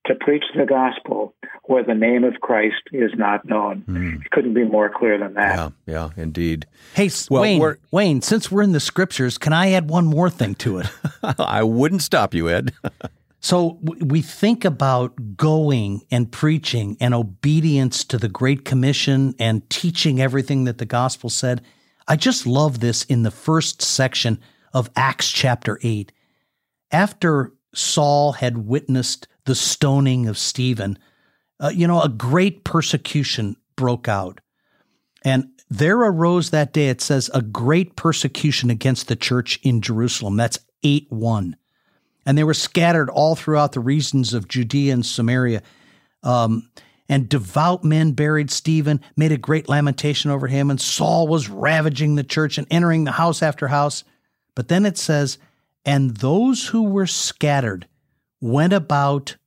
to 0.06 0.16
preach 0.16 0.46
the 0.56 0.66
gospel 0.66 1.34
where 1.66 1.84
the 1.84 1.94
name 1.94 2.24
of 2.24 2.36
Christ 2.40 2.82
is 2.94 3.12
not 3.18 3.44
known. 3.46 3.84
Mm. 3.88 4.26
It 4.26 4.32
couldn't 4.32 4.54
be 4.54 4.64
more 4.64 4.90
clear 4.90 5.18
than 5.18 5.34
that. 5.34 5.58
Yeah, 5.58 5.70
yeah, 5.86 6.10
indeed. 6.24 6.66
Hey, 6.94 7.10
well, 7.30 7.42
Wayne, 7.42 7.78
Wayne, 7.92 8.22
since 8.22 8.50
we're 8.50 8.62
in 8.62 8.72
the 8.72 8.80
scriptures, 8.80 9.38
can 9.38 9.52
I 9.52 9.72
add 9.72 9.90
one 9.90 10.06
more 10.06 10.30
thing 10.30 10.56
to 10.56 10.80
it? 10.80 10.88
I 11.40 11.64
wouldn't 11.64 12.04
stop 12.04 12.34
you, 12.34 12.48
Ed. 12.48 12.72
So 13.40 13.80
we 13.82 14.22
think 14.22 14.66
about 14.66 15.38
going 15.38 16.02
and 16.10 16.32
preaching 16.32 16.98
and 17.00 17.14
obedience 17.14 18.04
to 18.06 18.18
the 18.18 18.30
Great 18.30 18.66
Commission 18.66 19.36
and 19.40 19.70
teaching 19.70 20.20
everything 20.20 20.64
that 20.64 20.80
the 20.80 20.86
gospel 20.86 21.30
said. 21.30 21.62
I 22.08 22.16
just 22.16 22.48
love 22.48 22.80
this 22.80 23.04
in 23.04 23.24
the 23.24 23.32
first 23.32 23.82
section 23.82 24.40
of 24.74 24.90
Acts 24.96 25.30
chapter 25.30 25.80
8. 25.84 26.12
After 26.92 27.54
Saul 27.76 28.34
had 28.34 28.58
witnessed 28.58 29.28
the 29.46 29.56
stoning 29.56 30.28
of 30.28 30.38
Stephen, 30.38 30.98
uh, 31.60 31.72
you 31.74 31.88
know, 31.88 32.02
a 32.02 32.10
great 32.10 32.64
persecution 32.64 33.56
broke 33.76 34.08
out. 34.08 34.42
And 35.24 35.50
there 35.70 35.98
arose 36.00 36.50
that 36.50 36.74
day, 36.74 36.90
it 36.90 37.02
says, 37.02 37.30
a 37.34 37.42
great 37.42 37.96
persecution 37.96 38.70
against 38.70 39.08
the 39.08 39.16
church 39.16 39.60
in 39.64 39.82
Jerusalem. 39.82 40.38
That's 40.38 40.60
8 40.84 41.08
1 41.10 41.56
and 42.28 42.38
they 42.38 42.44
were 42.44 42.54
scattered 42.54 43.10
all 43.10 43.36
throughout 43.36 43.72
the 43.72 43.80
regions 43.80 44.34
of 44.34 44.50
Judea 44.50 44.92
and 44.92 45.06
Samaria. 45.06 45.64
Um, 46.24 46.70
and 47.08 47.30
devout 47.30 47.86
men 47.86 48.12
buried 48.12 48.52
Stephen, 48.52 49.00
made 49.16 49.32
a 49.32 49.38
great 49.38 49.70
lamentation 49.70 50.30
over 50.30 50.48
him, 50.48 50.70
and 50.70 50.80
Saul 50.80 51.30
was 51.30 51.48
ravaging 51.48 52.16
the 52.16 52.26
church 52.26 52.58
and 52.58 52.68
entering 52.70 53.06
the 53.06 53.14
house 53.14 53.42
after 53.42 53.70
house. 53.70 54.04
But 54.56 54.68
then 54.68 54.86
it 54.86 54.98
says, 54.98 55.38
and 55.86 56.18
those 56.18 56.68
who 56.68 56.84
were 56.84 57.08
scattered 57.08 57.88
went 58.42 58.74
about 58.74 59.38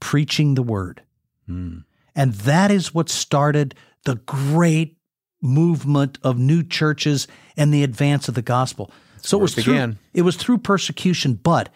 preaching 0.00 0.54
the 0.54 0.62
word. 0.62 1.02
Mm. 1.48 1.82
And 2.14 2.34
that 2.34 2.70
is 2.70 2.94
what 2.94 3.08
started 3.08 3.74
the 4.04 4.14
great 4.14 4.96
movement 5.40 6.18
of 6.22 6.38
new 6.38 6.62
churches 6.62 7.26
and 7.56 7.74
the 7.74 7.82
advance 7.82 8.28
of 8.28 8.36
the 8.36 8.42
gospel. 8.42 8.92
So 9.22 9.38
it 9.38 9.42
was 9.42 9.54
through, 9.56 9.96
it 10.14 10.22
was 10.22 10.36
through 10.36 10.58
persecution, 10.58 11.34
but 11.34 11.68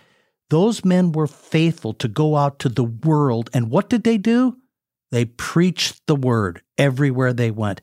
Those 0.50 0.84
men 0.84 1.12
were 1.12 1.26
faithful 1.26 1.92
to 1.94 2.08
go 2.08 2.36
out 2.36 2.58
to 2.60 2.68
the 2.68 2.84
world. 2.84 3.50
And 3.52 3.70
what 3.70 3.88
did 3.88 4.04
they 4.04 4.18
do? 4.18 4.56
They 5.10 5.24
preached 5.24 6.06
the 6.06 6.16
word 6.16 6.62
everywhere 6.78 7.32
they 7.32 7.50
went. 7.50 7.80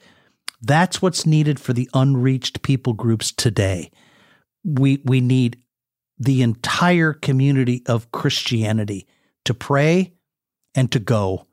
That's 0.62 1.02
what's 1.02 1.26
needed 1.26 1.60
for 1.60 1.74
the 1.74 1.90
unreached 1.94 2.62
people 2.62 2.94
groups 2.94 3.32
today. 3.32 3.92
We, 4.64 5.02
we 5.04 5.20
need 5.20 5.58
the 6.18 6.42
entire 6.42 7.14
community 7.14 7.84
of 7.86 8.12
Christianity 8.12 9.08
to 9.46 9.54
pray 9.54 10.14
and 10.74 10.92
to 10.92 11.00
go. 11.00 11.48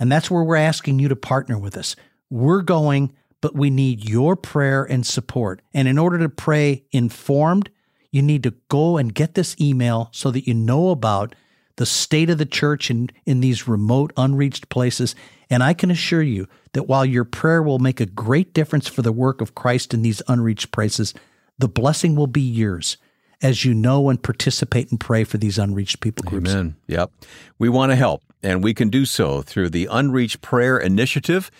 And 0.00 0.10
that's 0.10 0.30
where 0.30 0.42
we're 0.42 0.56
asking 0.56 0.98
you 0.98 1.08
to 1.08 1.16
partner 1.16 1.58
with 1.58 1.76
us. 1.76 1.94
We're 2.30 2.62
going, 2.62 3.12
but 3.40 3.54
we 3.54 3.70
need 3.70 4.08
your 4.08 4.34
prayer 4.34 4.82
and 4.82 5.06
support. 5.06 5.62
And 5.72 5.86
in 5.86 5.98
order 5.98 6.18
to 6.18 6.28
pray 6.28 6.84
informed, 6.90 7.70
you 8.12 8.22
need 8.22 8.42
to 8.44 8.54
go 8.68 8.98
and 8.98 9.14
get 9.14 9.34
this 9.34 9.56
email 9.60 10.08
so 10.12 10.30
that 10.30 10.46
you 10.46 10.54
know 10.54 10.90
about 10.90 11.34
the 11.76 11.86
state 11.86 12.30
of 12.30 12.38
the 12.38 12.46
church 12.46 12.90
in, 12.90 13.08
in 13.24 13.40
these 13.40 13.66
remote, 13.66 14.12
unreached 14.16 14.68
places. 14.68 15.16
And 15.50 15.62
I 15.62 15.74
can 15.74 15.90
assure 15.90 16.22
you 16.22 16.46
that 16.74 16.84
while 16.84 17.04
your 17.04 17.24
prayer 17.24 17.62
will 17.62 17.78
make 17.78 18.00
a 18.00 18.06
great 18.06 18.52
difference 18.52 18.86
for 18.86 19.02
the 19.02 19.12
work 19.12 19.40
of 19.40 19.54
Christ 19.54 19.94
in 19.94 20.02
these 20.02 20.22
unreached 20.28 20.70
places, 20.70 21.14
the 21.58 21.68
blessing 21.68 22.14
will 22.14 22.26
be 22.26 22.42
yours 22.42 22.98
as 23.42 23.64
you 23.64 23.74
know 23.74 24.08
and 24.08 24.22
participate 24.22 24.90
and 24.90 25.00
pray 25.00 25.24
for 25.24 25.38
these 25.38 25.58
unreached 25.58 26.00
people 26.00 26.22
groups. 26.24 26.50
Amen. 26.50 26.76
Yep. 26.86 27.10
We 27.58 27.68
want 27.68 27.90
to 27.90 27.96
help, 27.96 28.22
and 28.42 28.62
we 28.62 28.72
can 28.74 28.88
do 28.88 29.04
so 29.04 29.42
through 29.42 29.70
the 29.70 29.88
Unreached 29.90 30.42
Prayer 30.42 30.78
Initiative. 30.78 31.50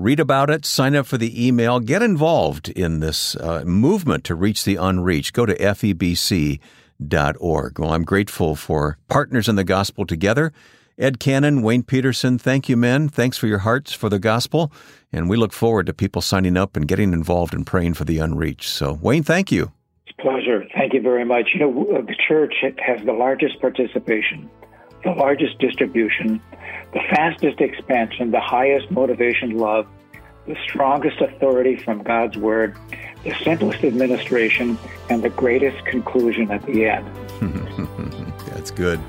Read 0.00 0.18
about 0.18 0.48
it, 0.48 0.64
sign 0.64 0.96
up 0.96 1.04
for 1.04 1.18
the 1.18 1.46
email, 1.46 1.78
get 1.78 2.00
involved 2.00 2.70
in 2.70 3.00
this 3.00 3.36
uh, 3.36 3.64
movement 3.66 4.24
to 4.24 4.34
reach 4.34 4.64
the 4.64 4.76
unreached. 4.76 5.34
Go 5.34 5.44
to 5.44 5.54
febc.org. 5.54 6.58
Well, 7.78 7.92
I'm 7.92 8.04
grateful 8.04 8.56
for 8.56 8.96
Partners 9.10 9.46
in 9.46 9.56
the 9.56 9.64
Gospel 9.64 10.06
Together. 10.06 10.54
Ed 10.98 11.20
Cannon, 11.20 11.60
Wayne 11.60 11.82
Peterson, 11.82 12.38
thank 12.38 12.66
you, 12.66 12.78
men. 12.78 13.10
Thanks 13.10 13.36
for 13.36 13.46
your 13.46 13.58
hearts 13.58 13.92
for 13.92 14.08
the 14.08 14.18
gospel. 14.18 14.72
And 15.12 15.28
we 15.28 15.36
look 15.36 15.52
forward 15.52 15.84
to 15.84 15.92
people 15.92 16.22
signing 16.22 16.56
up 16.56 16.78
and 16.78 16.88
getting 16.88 17.12
involved 17.12 17.52
and 17.52 17.66
praying 17.66 17.92
for 17.92 18.04
the 18.04 18.20
unreached. 18.20 18.70
So, 18.70 18.98
Wayne, 19.02 19.22
thank 19.22 19.52
you. 19.52 19.70
It's 20.06 20.16
a 20.18 20.22
pleasure. 20.22 20.64
Thank 20.74 20.94
you 20.94 21.02
very 21.02 21.26
much. 21.26 21.50
You 21.52 21.60
know, 21.60 21.86
uh, 21.94 22.00
the 22.00 22.16
church 22.26 22.54
has 22.62 23.04
the 23.04 23.12
largest 23.12 23.60
participation, 23.60 24.48
the 25.04 25.10
largest 25.10 25.58
distribution, 25.58 26.40
the 26.92 27.00
fastest 27.10 27.60
expansion, 27.60 28.30
the 28.30 28.40
highest 28.40 28.90
motivation 28.90 29.56
love, 29.56 29.86
the 30.46 30.56
strongest 30.64 31.20
authority 31.20 31.76
from 31.76 32.02
God's 32.02 32.36
Word, 32.36 32.76
the 33.24 33.34
simplest 33.42 33.84
administration, 33.84 34.78
and 35.08 35.22
the 35.22 35.30
greatest 35.30 35.84
conclusion 35.86 36.50
at 36.50 36.62
the 36.66 36.86
end. 36.86 37.06
That's 38.46 38.70
good. 38.70 39.00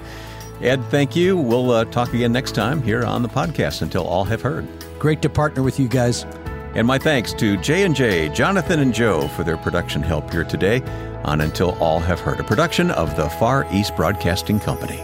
Ed, 0.62 0.84
thank 0.86 1.16
you. 1.16 1.38
We'll 1.38 1.72
uh, 1.72 1.86
talk 1.86 2.14
again 2.14 2.32
next 2.32 2.52
time 2.54 2.84
here 2.84 3.04
on 3.04 3.24
the 3.24 3.30
podcast 3.30 3.82
until 3.82 4.06
all 4.06 4.26
have 4.26 4.42
heard. 4.42 4.68
Great 5.00 5.22
to 5.24 5.30
partner 5.30 5.64
with 5.64 5.80
you 5.80 5.88
guys. 5.88 6.26
And 6.76 6.88
my 6.88 7.00
thanks 7.00 7.34
to 7.34 7.58
J&J, 7.58 8.30
Jonathan 8.30 8.80
and 8.80 8.94
Joe 8.94 9.28
for 9.30 9.44
their 9.44 9.58
production 9.58 10.02
help 10.02 10.32
here 10.32 10.44
today 10.44 10.82
on 11.24 11.42
Until 11.42 11.72
All 11.80 12.00
Have 12.00 12.20
Heard, 12.20 12.40
a 12.40 12.44
production 12.44 12.92
of 12.92 13.16
the 13.16 13.28
Far 13.32 13.68
East 13.74 13.96
Broadcasting 13.96 14.60
Company. 14.60 15.02